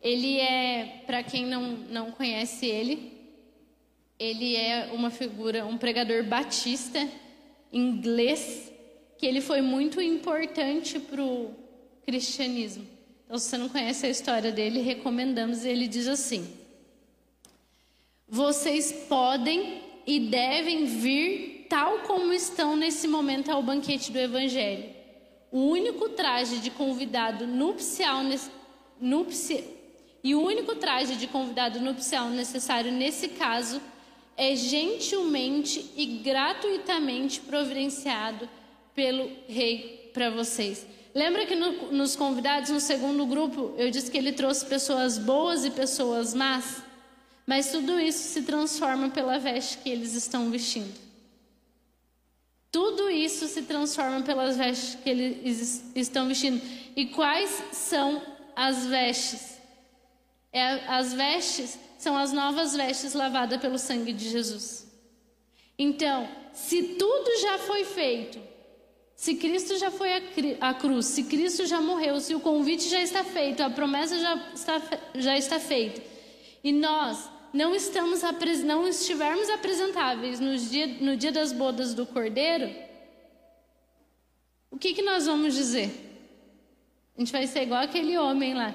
Ele 0.00 0.38
é, 0.38 1.02
para 1.04 1.24
quem 1.24 1.44
não, 1.44 1.72
não 1.72 2.12
conhece 2.12 2.66
ele, 2.66 3.20
ele 4.16 4.54
é 4.54 4.92
uma 4.92 5.10
figura, 5.10 5.66
um 5.66 5.76
pregador 5.76 6.22
batista 6.22 7.00
inglês, 7.72 8.75
que 9.18 9.26
ele 9.26 9.40
foi 9.40 9.60
muito 9.60 10.00
importante 10.00 10.98
para 10.98 11.22
o 11.22 11.54
cristianismo. 12.04 12.86
Então, 13.24 13.38
se 13.38 13.48
você 13.48 13.58
não 13.58 13.68
conhece 13.68 14.06
a 14.06 14.10
história 14.10 14.52
dele, 14.52 14.80
recomendamos. 14.80 15.64
Ele 15.64 15.88
diz 15.88 16.06
assim: 16.06 16.48
Vocês 18.28 18.92
podem 19.08 19.82
e 20.06 20.20
devem 20.20 20.84
vir 20.84 21.66
tal 21.68 22.00
como 22.00 22.32
estão 22.32 22.76
nesse 22.76 23.08
momento 23.08 23.50
ao 23.50 23.62
banquete 23.62 24.12
do 24.12 24.18
Evangelho. 24.18 24.94
O 25.50 25.60
único 25.70 26.10
traje 26.10 26.58
de 26.58 26.70
convidado 26.70 27.46
nupcial, 27.46 28.22
nupci, 29.00 29.64
e 30.22 30.34
o 30.34 30.42
único 30.42 30.74
traje 30.76 31.16
de 31.16 31.26
convidado 31.26 31.80
nupcial 31.80 32.28
necessário 32.30 32.92
nesse 32.92 33.28
caso 33.28 33.80
é 34.36 34.54
gentilmente 34.54 35.92
e 35.96 36.04
gratuitamente 36.04 37.40
providenciado 37.40 38.48
pelo 38.96 39.30
rei 39.46 40.10
para 40.12 40.30
vocês. 40.30 40.86
Lembra 41.14 41.46
que 41.46 41.54
no, 41.54 41.92
nos 41.92 42.16
convidados, 42.16 42.70
no 42.70 42.80
segundo 42.80 43.24
grupo, 43.26 43.74
eu 43.78 43.90
disse 43.90 44.10
que 44.10 44.18
ele 44.18 44.32
trouxe 44.32 44.66
pessoas 44.66 45.18
boas 45.18 45.64
e 45.64 45.70
pessoas 45.70 46.34
más? 46.34 46.82
Mas 47.46 47.70
tudo 47.70 48.00
isso 48.00 48.32
se 48.32 48.42
transforma 48.42 49.10
pela 49.10 49.38
veste 49.38 49.78
que 49.78 49.88
eles 49.88 50.14
estão 50.14 50.50
vestindo. 50.50 50.92
Tudo 52.72 53.08
isso 53.08 53.46
se 53.46 53.62
transforma 53.62 54.22
pelas 54.22 54.56
vestes 54.56 54.96
que 54.96 55.08
eles 55.08 55.92
estão 55.94 56.26
vestindo. 56.26 56.60
E 56.96 57.06
quais 57.06 57.62
são 57.72 58.20
as 58.54 58.86
vestes? 58.86 59.58
É, 60.52 60.86
as 60.88 61.12
vestes 61.14 61.78
são 61.98 62.16
as 62.16 62.32
novas 62.32 62.74
vestes 62.74 63.14
lavadas 63.14 63.60
pelo 63.60 63.78
sangue 63.78 64.12
de 64.12 64.28
Jesus. 64.28 64.86
Então, 65.78 66.28
se 66.52 66.82
tudo 66.98 67.40
já 67.40 67.58
foi 67.58 67.84
feito, 67.84 68.38
se 69.16 69.34
Cristo 69.34 69.78
já 69.78 69.90
foi 69.90 70.10
à 70.60 70.74
cruz, 70.74 71.06
se 71.06 71.24
Cristo 71.24 71.64
já 71.64 71.80
morreu, 71.80 72.20
se 72.20 72.34
o 72.34 72.40
convite 72.40 72.86
já 72.88 73.02
está 73.02 73.24
feito, 73.24 73.62
a 73.62 73.70
promessa 73.70 74.18
já 74.18 74.36
está, 74.54 74.82
já 75.14 75.38
está 75.38 75.58
feita, 75.58 76.02
e 76.62 76.70
nós 76.70 77.30
não, 77.52 77.74
estamos, 77.74 78.20
não 78.62 78.86
estivermos 78.86 79.48
apresentáveis 79.48 80.38
no 80.38 80.56
dia, 80.58 80.86
no 81.00 81.16
dia 81.16 81.32
das 81.32 81.50
bodas 81.50 81.94
do 81.94 82.04
Cordeiro, 82.04 82.70
o 84.70 84.76
que, 84.76 84.92
que 84.92 85.00
nós 85.00 85.24
vamos 85.24 85.54
dizer? 85.54 85.90
A 87.16 87.20
gente 87.20 87.32
vai 87.32 87.46
ser 87.46 87.62
igual 87.62 87.80
aquele 87.80 88.18
homem 88.18 88.52
lá. 88.52 88.74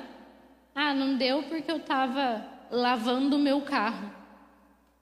Ah, 0.74 0.96
não 0.96 1.16
deu 1.16 1.44
porque 1.44 1.72
eu 1.72 1.78
estava 1.78 2.44
lavando 2.72 3.36
o 3.36 3.40
meu 3.40 3.62
carro. 3.62 4.12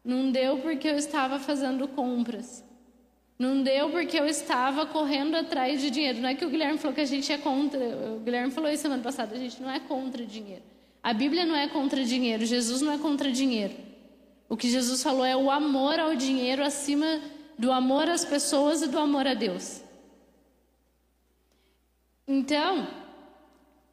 Não 0.04 0.30
deu 0.30 0.58
porque 0.58 0.90
eu 0.90 0.98
estava 0.98 1.40
fazendo 1.40 1.88
compras. 1.88 2.66
Não 3.40 3.64
deu 3.64 3.90
porque 3.90 4.20
eu 4.20 4.26
estava 4.26 4.86
correndo 4.86 5.36
atrás 5.36 5.80
de 5.80 5.90
dinheiro. 5.90 6.20
Não 6.20 6.28
é 6.28 6.36
que 6.36 6.46
o 6.46 6.50
Guilherme 6.50 6.78
falou 6.78 6.94
que 6.94 7.00
a 7.00 7.06
gente 7.06 7.32
é 7.32 7.38
contra. 7.38 7.80
O 7.80 8.20
Guilherme 8.20 8.52
falou 8.52 8.70
isso 8.70 8.82
semana 8.82 9.02
passada. 9.02 9.34
A 9.34 9.40
gente 9.40 9.62
não 9.62 9.72
é 9.72 9.80
contra 9.80 10.26
dinheiro. 10.26 10.64
A 11.02 11.14
Bíblia 11.14 11.46
não 11.46 11.56
é 11.56 11.68
contra 11.68 12.04
dinheiro, 12.04 12.46
Jesus 12.46 12.82
não 12.82 12.92
é 12.92 12.98
contra 12.98 13.32
dinheiro. 13.32 13.74
O 14.50 14.58
que 14.58 14.70
Jesus 14.70 15.02
falou 15.02 15.24
é 15.24 15.36
o 15.36 15.50
amor 15.50 16.00
ao 16.00 16.16
dinheiro 16.16 16.64
acima 16.64 17.22
do 17.58 17.72
amor 17.72 18.10
às 18.10 18.26
pessoas 18.26 18.82
e 18.82 18.88
do 18.88 19.00
amor 19.00 19.26
a 19.26 19.34
Deus. 19.34 19.82
Então, 22.28 22.88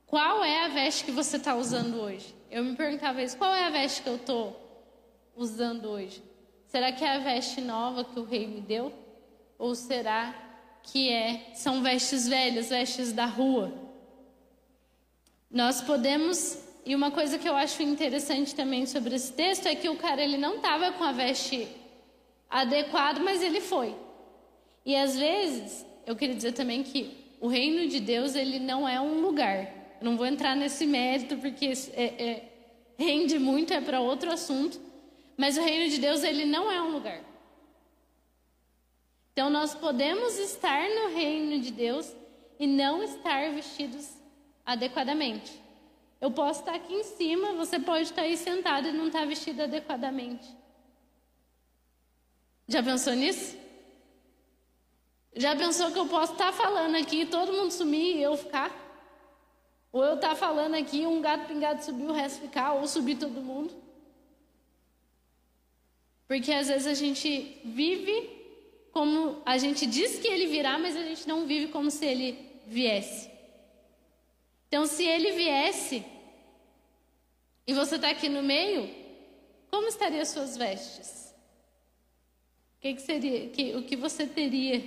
qual 0.06 0.44
é 0.44 0.64
a 0.64 0.68
veste 0.68 1.04
que 1.04 1.12
você 1.12 1.36
está 1.36 1.54
usando 1.54 2.00
hoje? 2.00 2.34
Eu 2.50 2.64
me 2.64 2.74
perguntava 2.74 3.22
isso: 3.22 3.36
qual 3.36 3.54
é 3.54 3.64
a 3.64 3.70
veste 3.70 4.02
que 4.02 4.08
eu 4.08 4.16
estou 4.16 4.90
usando 5.36 5.86
hoje? 5.88 6.22
Será 6.66 6.90
que 6.90 7.04
é 7.04 7.14
a 7.14 7.18
veste 7.20 7.60
nova 7.60 8.04
que 8.04 8.18
o 8.18 8.24
rei 8.24 8.46
me 8.48 8.60
deu? 8.60 8.92
Ou 9.58 9.74
será 9.74 10.34
que 10.82 11.10
é, 11.10 11.50
são 11.54 11.82
vestes 11.82 12.28
velhas, 12.28 12.68
vestes 12.68 13.12
da 13.12 13.26
rua? 13.26 13.72
Nós 15.50 15.80
podemos 15.80 16.66
e 16.86 16.94
uma 16.94 17.10
coisa 17.10 17.36
que 17.36 17.48
eu 17.48 17.56
acho 17.56 17.82
interessante 17.82 18.54
também 18.54 18.86
sobre 18.86 19.16
esse 19.16 19.32
texto 19.32 19.66
é 19.66 19.74
que 19.74 19.88
o 19.88 19.96
cara 19.96 20.22
ele 20.22 20.36
não 20.36 20.56
estava 20.56 20.92
com 20.92 21.02
a 21.02 21.10
veste 21.10 21.66
adequada, 22.48 23.18
mas 23.18 23.42
ele 23.42 23.60
foi. 23.60 23.92
E 24.84 24.94
às 24.94 25.18
vezes, 25.18 25.84
eu 26.06 26.14
queria 26.14 26.36
dizer 26.36 26.52
também 26.52 26.84
que 26.84 27.34
o 27.40 27.48
reino 27.48 27.88
de 27.88 27.98
Deus 27.98 28.36
ele 28.36 28.60
não 28.60 28.88
é 28.88 29.00
um 29.00 29.20
lugar. 29.20 29.64
Eu 30.00 30.04
não 30.04 30.16
vou 30.16 30.26
entrar 30.26 30.54
nesse 30.54 30.86
mérito 30.86 31.36
porque 31.38 31.72
é, 31.94 32.04
é, 32.04 32.52
rende 32.96 33.36
muito, 33.36 33.74
é 33.74 33.80
para 33.80 34.00
outro 34.00 34.30
assunto. 34.30 34.80
Mas 35.36 35.58
o 35.58 35.62
reino 35.62 35.90
de 35.90 35.98
Deus 35.98 36.22
ele 36.22 36.44
não 36.44 36.70
é 36.70 36.80
um 36.80 36.92
lugar. 36.92 37.20
Então 39.36 39.50
nós 39.50 39.74
podemos 39.74 40.38
estar 40.38 40.88
no 40.88 41.14
reino 41.14 41.60
de 41.60 41.70
Deus 41.70 42.10
e 42.58 42.66
não 42.66 43.02
estar 43.02 43.52
vestidos 43.52 44.10
adequadamente. 44.64 45.60
Eu 46.18 46.30
posso 46.30 46.60
estar 46.60 46.74
aqui 46.74 46.94
em 46.94 47.04
cima, 47.04 47.52
você 47.52 47.78
pode 47.78 48.04
estar 48.04 48.22
aí 48.22 48.34
sentado 48.34 48.88
e 48.88 48.92
não 48.92 49.08
estar 49.08 49.26
vestido 49.26 49.62
adequadamente. 49.62 50.48
Já 52.66 52.82
pensou 52.82 53.12
nisso? 53.12 53.58
Já 55.34 55.54
pensou 55.54 55.92
que 55.92 55.98
eu 55.98 56.08
posso 56.08 56.32
estar 56.32 56.50
falando 56.54 56.96
aqui 56.96 57.20
e 57.20 57.26
todo 57.26 57.52
mundo 57.52 57.70
sumir 57.72 58.16
e 58.16 58.22
eu 58.22 58.38
ficar? 58.38 58.74
Ou 59.92 60.02
eu 60.02 60.14
estar 60.14 60.34
falando 60.34 60.76
aqui 60.76 61.04
um 61.04 61.20
gato 61.20 61.46
pingado 61.46 61.84
subir, 61.84 62.06
o 62.06 62.12
resto 62.12 62.40
ficar, 62.40 62.72
ou 62.72 62.88
subir 62.88 63.18
todo 63.18 63.42
mundo? 63.42 63.74
Porque 66.26 66.50
às 66.54 66.68
vezes 66.68 66.86
a 66.86 66.94
gente 66.94 67.60
vive 67.62 68.35
como 68.96 69.42
a 69.44 69.58
gente 69.58 69.84
diz 69.84 70.18
que 70.18 70.26
ele 70.26 70.46
virá, 70.46 70.78
mas 70.78 70.96
a 70.96 71.02
gente 71.02 71.28
não 71.28 71.44
vive 71.44 71.68
como 71.70 71.90
se 71.90 72.06
ele 72.06 72.38
viesse. 72.66 73.30
Então, 74.68 74.86
se 74.86 75.04
ele 75.04 75.32
viesse 75.32 76.02
e 77.66 77.74
você 77.74 77.96
está 77.96 78.08
aqui 78.08 78.26
no 78.26 78.42
meio, 78.42 78.88
como 79.70 79.86
estariam 79.86 80.22
as 80.22 80.28
suas 80.28 80.56
vestes? 80.56 81.34
O 82.78 82.80
que, 82.80 82.94
que 82.94 83.02
seria, 83.02 83.50
que, 83.50 83.74
o 83.74 83.82
que 83.82 83.96
você 83.96 84.26
teria 84.26 84.82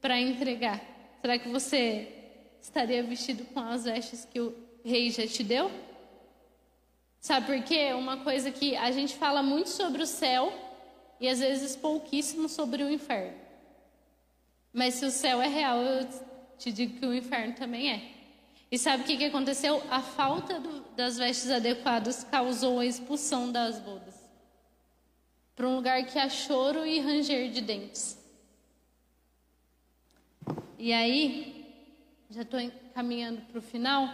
para 0.00 0.20
entregar? 0.20 0.80
Será 1.20 1.40
que 1.40 1.48
você 1.48 2.06
estaria 2.60 3.02
vestido 3.02 3.44
com 3.46 3.58
as 3.58 3.82
vestes 3.82 4.24
que 4.26 4.38
o 4.38 4.54
rei 4.84 5.10
já 5.10 5.26
te 5.26 5.42
deu? 5.42 5.72
Sabe 7.18 7.46
por 7.46 7.64
quê? 7.64 7.92
Uma 7.94 8.18
coisa 8.18 8.52
que 8.52 8.76
a 8.76 8.92
gente 8.92 9.16
fala 9.16 9.42
muito 9.42 9.70
sobre 9.70 10.04
o 10.04 10.06
céu 10.06 10.67
e 11.20 11.28
às 11.28 11.40
vezes 11.40 11.76
pouquíssimo 11.76 12.48
sobre 12.48 12.82
o 12.82 12.90
inferno. 12.90 13.36
Mas 14.72 14.94
se 14.94 15.04
o 15.04 15.10
céu 15.10 15.40
é 15.42 15.48
real, 15.48 15.78
eu 15.78 16.08
te 16.58 16.72
digo 16.72 16.98
que 16.98 17.06
o 17.06 17.14
inferno 17.14 17.54
também 17.54 17.92
é. 17.92 18.12
E 18.70 18.78
sabe 18.78 19.02
o 19.02 19.06
que, 19.06 19.16
que 19.16 19.24
aconteceu? 19.24 19.82
A 19.90 20.00
falta 20.00 20.60
do, 20.60 20.80
das 20.94 21.16
vestes 21.16 21.50
adequadas 21.50 22.22
causou 22.24 22.80
a 22.80 22.86
expulsão 22.86 23.50
das 23.50 23.78
bodas 23.78 24.18
para 25.58 25.66
um 25.66 25.74
lugar 25.74 26.04
que 26.04 26.16
há 26.16 26.28
choro 26.28 26.86
e 26.86 27.00
ranger 27.00 27.50
de 27.50 27.60
dentes. 27.60 28.16
E 30.78 30.92
aí, 30.92 31.66
já 32.30 32.42
estou 32.42 32.60
caminhando 32.94 33.40
para 33.40 33.58
o 33.58 33.62
final. 33.62 34.08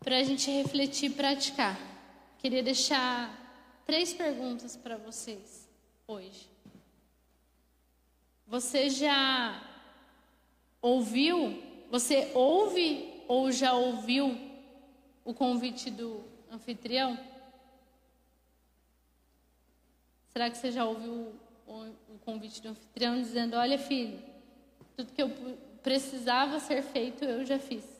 Para 0.00 0.18
a 0.18 0.22
gente 0.22 0.50
refletir 0.50 1.12
e 1.12 1.14
praticar. 1.14 1.80
Queria 2.42 2.60
deixar 2.60 3.32
três 3.86 4.12
perguntas 4.12 4.76
para 4.76 4.96
vocês 4.96 5.68
hoje. 6.08 6.50
Você 8.48 8.90
já 8.90 9.62
ouviu? 10.80 11.62
Você 11.88 12.32
ouve 12.34 13.22
ou 13.28 13.52
já 13.52 13.74
ouviu 13.74 14.36
o 15.24 15.32
convite 15.32 15.88
do 15.88 16.24
anfitrião? 16.50 17.16
Será 20.30 20.50
que 20.50 20.58
você 20.58 20.72
já 20.72 20.84
ouviu 20.84 21.32
o 21.64 22.18
convite 22.24 22.60
do 22.60 22.70
anfitrião 22.70 23.22
dizendo: 23.22 23.54
Olha, 23.54 23.78
filho, 23.78 24.20
tudo 24.96 25.12
que 25.12 25.22
eu 25.22 25.30
precisava 25.80 26.58
ser 26.58 26.82
feito 26.82 27.24
eu 27.24 27.44
já 27.44 27.60
fiz? 27.60 27.91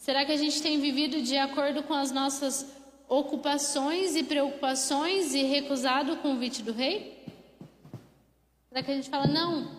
Será 0.00 0.24
que 0.24 0.32
a 0.32 0.36
gente 0.36 0.62
tem 0.62 0.80
vivido 0.80 1.20
de 1.20 1.36
acordo 1.36 1.82
com 1.82 1.92
as 1.92 2.10
nossas 2.10 2.66
ocupações 3.06 4.16
e 4.16 4.22
preocupações 4.22 5.34
e 5.34 5.42
recusado 5.42 6.14
o 6.14 6.16
convite 6.16 6.62
do 6.62 6.72
rei? 6.72 7.22
Será 8.70 8.82
que 8.82 8.90
a 8.92 8.94
gente 8.94 9.10
fala, 9.10 9.26
não, 9.26 9.70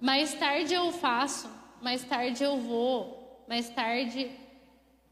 mais 0.00 0.34
tarde 0.34 0.74
eu 0.74 0.90
faço, 0.90 1.48
mais 1.80 2.02
tarde 2.02 2.42
eu 2.42 2.58
vou, 2.58 3.44
mais 3.48 3.68
tarde 3.68 4.28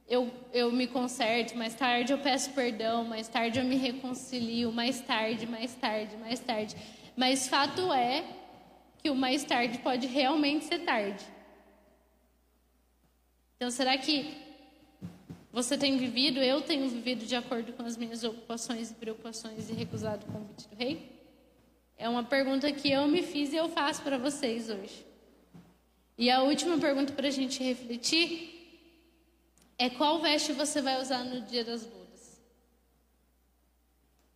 eu, 0.09 0.33
eu 0.53 0.73
me 0.73 0.89
conserto, 0.89 1.57
mais 1.57 1.77
tarde 1.77 2.13
eu 2.13 2.19
peço 2.19 2.51
perdão, 2.51 3.05
mais 3.05 3.29
tarde 3.29 3.61
eu 3.61 3.65
me 3.65 3.77
reconcilio, 3.77 4.73
mais 4.73 5.01
tarde, 5.01 5.47
mais 5.47 5.73
tarde, 5.77 6.17
mais 6.17 6.41
tarde. 6.41 6.75
Mas 7.17 7.47
fato 7.47 7.93
é 7.93 8.25
que 9.01 9.11
o 9.11 9.15
mais 9.15 9.45
tarde 9.45 9.79
pode 9.79 10.09
realmente 10.09 10.65
ser 10.65 10.81
tarde. 10.81 11.25
Então, 13.55 13.71
será 13.71 13.97
que 13.97 14.45
você 15.57 15.79
tem 15.79 15.97
vivido, 15.97 16.39
eu 16.39 16.61
tenho 16.61 16.87
vivido 16.87 17.25
de 17.25 17.35
acordo 17.35 17.73
com 17.73 17.83
as 17.83 17.97
minhas 17.97 18.23
ocupações 18.23 18.91
e 18.91 18.95
preocupações 18.95 19.71
e 19.71 19.73
recusado 19.73 20.27
o 20.27 20.31
convite 20.31 20.69
do 20.69 20.77
rei? 20.77 21.11
É 21.97 22.07
uma 22.11 22.23
pergunta 22.23 22.71
que 22.71 22.91
eu 22.91 23.09
me 23.09 23.23
fiz 23.23 23.55
e 23.55 23.57
eu 23.57 23.67
faço 23.67 24.03
para 24.03 24.19
vocês 24.19 24.69
hoje. 24.69 25.07
E 26.19 26.31
a 26.31 26.43
última 26.43 26.77
pergunta 26.77 27.11
para 27.15 27.29
a 27.29 27.31
gente 27.31 27.63
refletir 27.63 28.53
é 29.79 29.89
qual 29.89 30.21
veste 30.21 30.53
você 30.53 30.83
vai 30.83 31.01
usar 31.01 31.25
no 31.25 31.41
dia 31.41 31.65
das 31.65 31.87
bodas? 31.87 32.39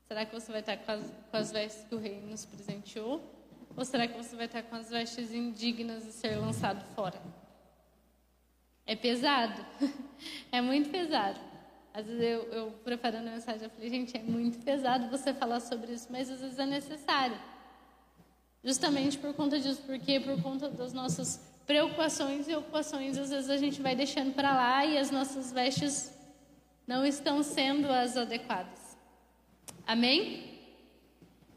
Será 0.09 0.25
que 0.25 0.33
você 0.33 0.51
vai 0.51 0.61
estar 0.61 0.79
com 0.79 0.91
as, 0.91 1.13
com 1.31 1.37
as 1.37 1.53
vestes 1.53 1.87
que 1.87 1.95
o 1.95 1.99
rei 1.99 2.19
nos 2.23 2.47
presenteou? 2.47 3.23
Ou 3.77 3.85
será 3.85 4.09
que 4.09 4.17
você 4.17 4.35
vai 4.35 4.47
estar 4.47 4.63
com 4.63 4.75
as 4.75 4.89
vestes 4.89 5.35
indignas 5.35 6.03
de 6.03 6.13
ser 6.13 6.37
lançado 6.37 6.83
fora? 6.95 7.21
É 8.91 8.97
pesado. 8.97 9.65
é 10.51 10.61
muito 10.61 10.91
pesado. 10.91 11.39
Às 11.95 12.07
vezes 12.07 12.21
eu, 12.21 12.43
eu 12.53 12.71
preparando 12.83 13.29
a 13.29 13.31
mensagem, 13.31 13.63
eu 13.63 13.71
falei, 13.71 13.89
gente, 13.89 14.17
é 14.17 14.21
muito 14.21 14.59
pesado 14.65 15.09
você 15.09 15.33
falar 15.33 15.61
sobre 15.61 15.93
isso, 15.93 16.09
mas 16.11 16.29
às 16.29 16.41
vezes 16.41 16.59
é 16.59 16.67
necessário. 16.67 17.39
Justamente 18.65 19.17
por 19.17 19.33
conta 19.33 19.61
disso, 19.61 19.81
porque 19.87 20.19
por 20.19 20.43
conta 20.43 20.69
das 20.69 20.93
nossas 20.93 21.41
preocupações 21.65 22.49
e 22.49 22.57
ocupações, 22.57 23.17
às 23.17 23.31
vezes 23.31 23.49
a 23.49 23.57
gente 23.57 23.81
vai 23.81 23.95
deixando 23.95 24.35
para 24.35 24.53
lá 24.53 24.85
e 24.85 24.99
as 24.99 25.13
nossas 25.13 25.53
vestes 25.53 26.13
não 26.85 27.07
estão 27.07 27.45
sendo 27.45 27.89
as 27.93 28.17
adequadas. 28.17 28.99
Amém? 29.87 30.59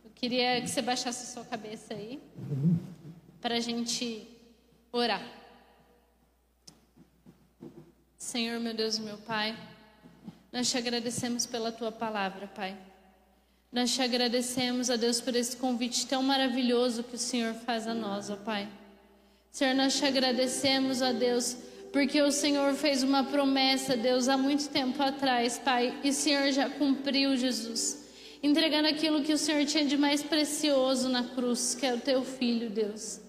Eu 0.05 0.11
queria 0.13 0.61
que 0.61 0.67
você 0.67 0.83
baixasse 0.83 1.23
a 1.23 1.33
sua 1.33 1.45
cabeça 1.45 1.95
aí, 1.95 2.21
para 3.41 3.55
a 3.55 3.59
gente 3.59 4.27
orar. 4.91 5.42
Senhor, 8.33 8.59
meu 8.59 8.73
Deus 8.73 8.97
e 8.97 9.01
meu 9.01 9.17
Pai, 9.17 9.55
nós 10.51 10.67
te 10.67 10.75
agradecemos 10.75 11.45
pela 11.45 11.71
tua 11.71 11.91
palavra, 11.91 12.47
Pai. 12.47 12.75
Nós 13.71 13.93
te 13.93 14.01
agradecemos, 14.01 14.89
a 14.89 14.95
Deus, 14.95 15.21
por 15.21 15.35
esse 15.35 15.55
convite 15.55 16.07
tão 16.07 16.23
maravilhoso 16.23 17.03
que 17.03 17.13
o 17.13 17.19
Senhor 17.19 17.53
faz 17.53 17.87
a 17.87 17.93
nós, 17.93 18.31
ó 18.31 18.35
Pai. 18.35 18.67
Senhor, 19.51 19.75
nós 19.75 19.95
te 19.95 20.05
agradecemos, 20.05 20.99
ó 21.03 21.13
Deus, 21.13 21.55
porque 21.91 22.19
o 22.23 22.31
Senhor 22.31 22.73
fez 22.73 23.03
uma 23.03 23.23
promessa, 23.23 23.95
Deus, 23.95 24.27
há 24.27 24.35
muito 24.35 24.67
tempo 24.67 25.03
atrás, 25.03 25.59
Pai, 25.59 25.95
e 26.03 26.09
o 26.09 26.13
Senhor 26.13 26.51
já 26.51 26.67
cumpriu, 26.67 27.37
Jesus, 27.37 28.03
entregando 28.41 28.87
aquilo 28.87 29.21
que 29.21 29.33
o 29.33 29.37
Senhor 29.37 29.63
tinha 29.67 29.85
de 29.85 29.95
mais 29.95 30.23
precioso 30.23 31.07
na 31.07 31.23
cruz, 31.23 31.75
que 31.75 31.85
é 31.85 31.93
o 31.93 31.99
teu 31.99 32.25
filho, 32.25 32.67
Deus. 32.71 33.21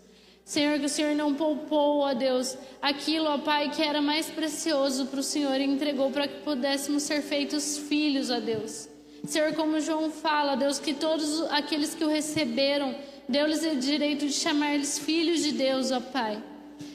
Senhor, 0.45 0.79
que 0.79 0.85
o 0.85 0.91
Senhor 0.91 1.15
não 1.15 1.35
poupou, 1.35 2.01
ó 2.01 2.13
Deus, 2.13 2.57
aquilo, 2.83 3.27
ó 3.27 3.39
Pai, 3.39 3.71
que 3.71 3.83
era 3.83 4.03
mais 4.03 4.27
precioso 4.27 5.07
para 5.07 5.21
o 5.21 5.23
Senhor 5.23 5.59
e 5.59 5.65
entregou 5.65 6.11
para 6.11 6.29
que 6.29 6.43
pudéssemos 6.43 7.03
ser 7.03 7.23
feitos 7.23 7.79
filhos, 7.79 8.31
ó 8.31 8.39
Deus. 8.39 8.89
Senhor, 9.27 9.55
como 9.55 9.81
João 9.81 10.11
fala, 10.11 10.55
Deus, 10.55 10.79
que 10.79 10.93
todos 10.93 11.41
aqueles 11.51 11.95
que 11.95 12.05
o 12.05 12.09
receberam, 12.09 12.95
deu-lhes 13.27 13.65
o 13.65 13.77
direito 13.77 14.27
de 14.27 14.35
chamar-lhes 14.35 14.99
filhos 14.99 15.43
de 15.43 15.53
Deus, 15.53 15.91
ó 15.91 15.99
Pai. 15.99 16.43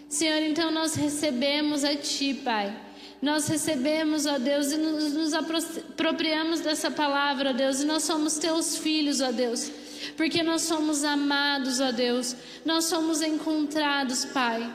Senhor, 0.08 0.44
então 0.44 0.70
nós 0.70 0.94
recebemos 0.94 1.84
a 1.84 1.96
Ti, 1.96 2.36
Pai. 2.36 2.72
Nós 3.20 3.48
recebemos, 3.48 4.28
ó 4.28 4.38
Deus, 4.38 4.72
e 4.72 4.78
nos, 4.78 5.12
nos 5.14 5.34
apropriamos 5.34 6.60
dessa 6.60 6.92
palavra, 6.92 7.50
ó 7.50 7.54
Deus, 7.54 7.82
e 7.82 7.86
nós 7.86 8.04
somos 8.04 8.38
Teus 8.38 8.78
filhos, 8.78 9.22
ó 9.22 9.32
Deus 9.32 9.72
porque 10.16 10.44
nós 10.44 10.64
somos 10.64 11.04
amados, 11.04 11.80
ó 11.80 11.92
Deus, 11.92 12.36
nós 12.66 12.86
somos 12.86 13.22
encontrados, 13.22 14.26
Pai. 14.26 14.72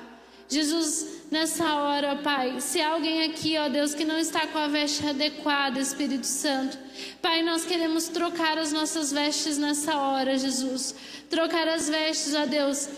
Jesus, 0.48 1.24
nessa 1.30 1.76
hora, 1.76 2.12
ó 2.12 2.22
Pai, 2.22 2.60
se 2.60 2.80
alguém 2.80 3.24
aqui, 3.24 3.56
ó 3.56 3.68
Deus, 3.68 3.94
que 3.94 4.04
não 4.04 4.18
está 4.18 4.46
com 4.46 4.58
a 4.58 4.68
veste 4.68 5.06
adequada, 5.06 5.80
Espírito 5.80 6.26
Santo, 6.26 6.78
Pai, 7.20 7.42
nós 7.42 7.64
queremos 7.64 8.08
trocar 8.08 8.58
as 8.58 8.72
nossas 8.72 9.10
vestes 9.10 9.58
nessa 9.58 9.96
hora, 9.96 10.38
Jesus. 10.38 10.94
Trocar 11.30 11.66
as 11.66 11.88
vestes, 11.88 12.34
ó 12.34 12.46
Deus, 12.46 12.88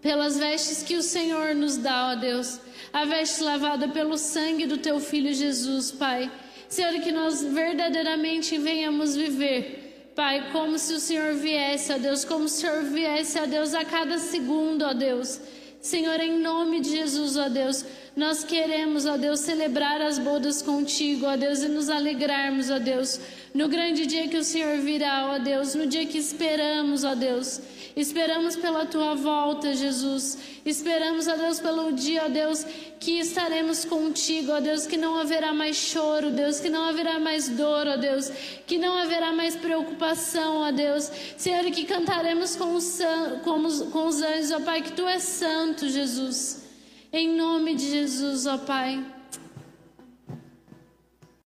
pelas 0.00 0.38
vestes 0.38 0.82
que 0.82 0.96
o 0.96 1.02
Senhor 1.02 1.54
nos 1.54 1.76
dá, 1.76 2.12
ó 2.12 2.14
Deus. 2.14 2.60
A 2.92 3.04
veste 3.04 3.42
lavada 3.42 3.88
pelo 3.88 4.16
sangue 4.16 4.66
do 4.66 4.78
teu 4.78 5.00
filho 5.00 5.34
Jesus, 5.34 5.90
Pai. 5.90 6.30
Senhor, 6.68 7.00
que 7.00 7.12
nós 7.12 7.42
verdadeiramente 7.42 8.56
venhamos 8.58 9.14
viver 9.14 9.83
Pai, 10.14 10.52
como 10.52 10.78
se 10.78 10.92
o 10.94 11.00
Senhor 11.00 11.34
viesse, 11.34 11.92
ó 11.92 11.98
Deus, 11.98 12.24
como 12.24 12.48
se 12.48 12.58
o 12.58 12.60
Senhor 12.60 12.84
viesse, 12.84 13.38
ó 13.38 13.46
Deus, 13.46 13.74
a 13.74 13.84
cada 13.84 14.18
segundo, 14.18 14.84
ó 14.84 14.94
Deus. 14.94 15.40
Senhor, 15.80 16.20
em 16.20 16.38
nome 16.38 16.80
de 16.80 16.90
Jesus, 16.90 17.36
ó 17.36 17.48
Deus, 17.48 17.84
nós 18.16 18.44
queremos, 18.44 19.06
ó 19.06 19.16
Deus, 19.16 19.40
celebrar 19.40 20.00
as 20.00 20.18
bodas 20.18 20.62
contigo, 20.62 21.26
ó 21.26 21.36
Deus, 21.36 21.62
e 21.62 21.68
nos 21.68 21.90
alegrarmos, 21.90 22.70
ó 22.70 22.78
Deus, 22.78 23.20
no 23.54 23.68
grande 23.68 24.04
dia 24.04 24.26
que 24.26 24.36
o 24.36 24.42
Senhor 24.42 24.78
virá, 24.78 25.30
ó 25.32 25.38
Deus, 25.38 25.76
no 25.76 25.86
dia 25.86 26.04
que 26.04 26.18
esperamos, 26.18 27.04
ó 27.04 27.14
Deus. 27.14 27.60
Esperamos 27.94 28.56
pela 28.56 28.84
tua 28.84 29.14
volta, 29.14 29.72
Jesus. 29.72 30.36
Esperamos, 30.66 31.28
ó 31.28 31.36
Deus, 31.36 31.60
pelo 31.60 31.92
dia, 31.92 32.24
ó 32.24 32.28
Deus, 32.28 32.66
que 32.98 33.20
estaremos 33.20 33.84
contigo, 33.84 34.50
ó 34.50 34.58
Deus, 34.58 34.88
que 34.88 34.96
não 34.96 35.14
haverá 35.14 35.54
mais 35.54 35.76
choro, 35.76 36.32
Deus, 36.32 36.58
que 36.58 36.68
não 36.68 36.84
haverá 36.84 37.20
mais 37.20 37.48
dor, 37.48 37.86
ó 37.86 37.96
Deus, 37.96 38.28
que 38.66 38.76
não 38.76 38.98
haverá 38.98 39.32
mais 39.32 39.54
preocupação, 39.54 40.56
ó 40.62 40.72
Deus. 40.72 41.08
Senhor, 41.36 41.62
que 41.70 41.84
cantaremos 41.84 42.56
com 42.56 42.74
os, 42.74 42.98
com 43.44 43.64
os, 43.64 43.82
com 43.82 44.06
os 44.08 44.20
anjos, 44.20 44.50
ó 44.50 44.60
Pai, 44.60 44.82
que 44.82 44.90
tu 44.90 45.06
és 45.06 45.22
santo, 45.22 45.88
Jesus. 45.88 46.64
Em 47.12 47.28
nome 47.36 47.76
de 47.76 47.88
Jesus, 47.88 48.46
ó 48.46 48.58
Pai. 48.58 49.13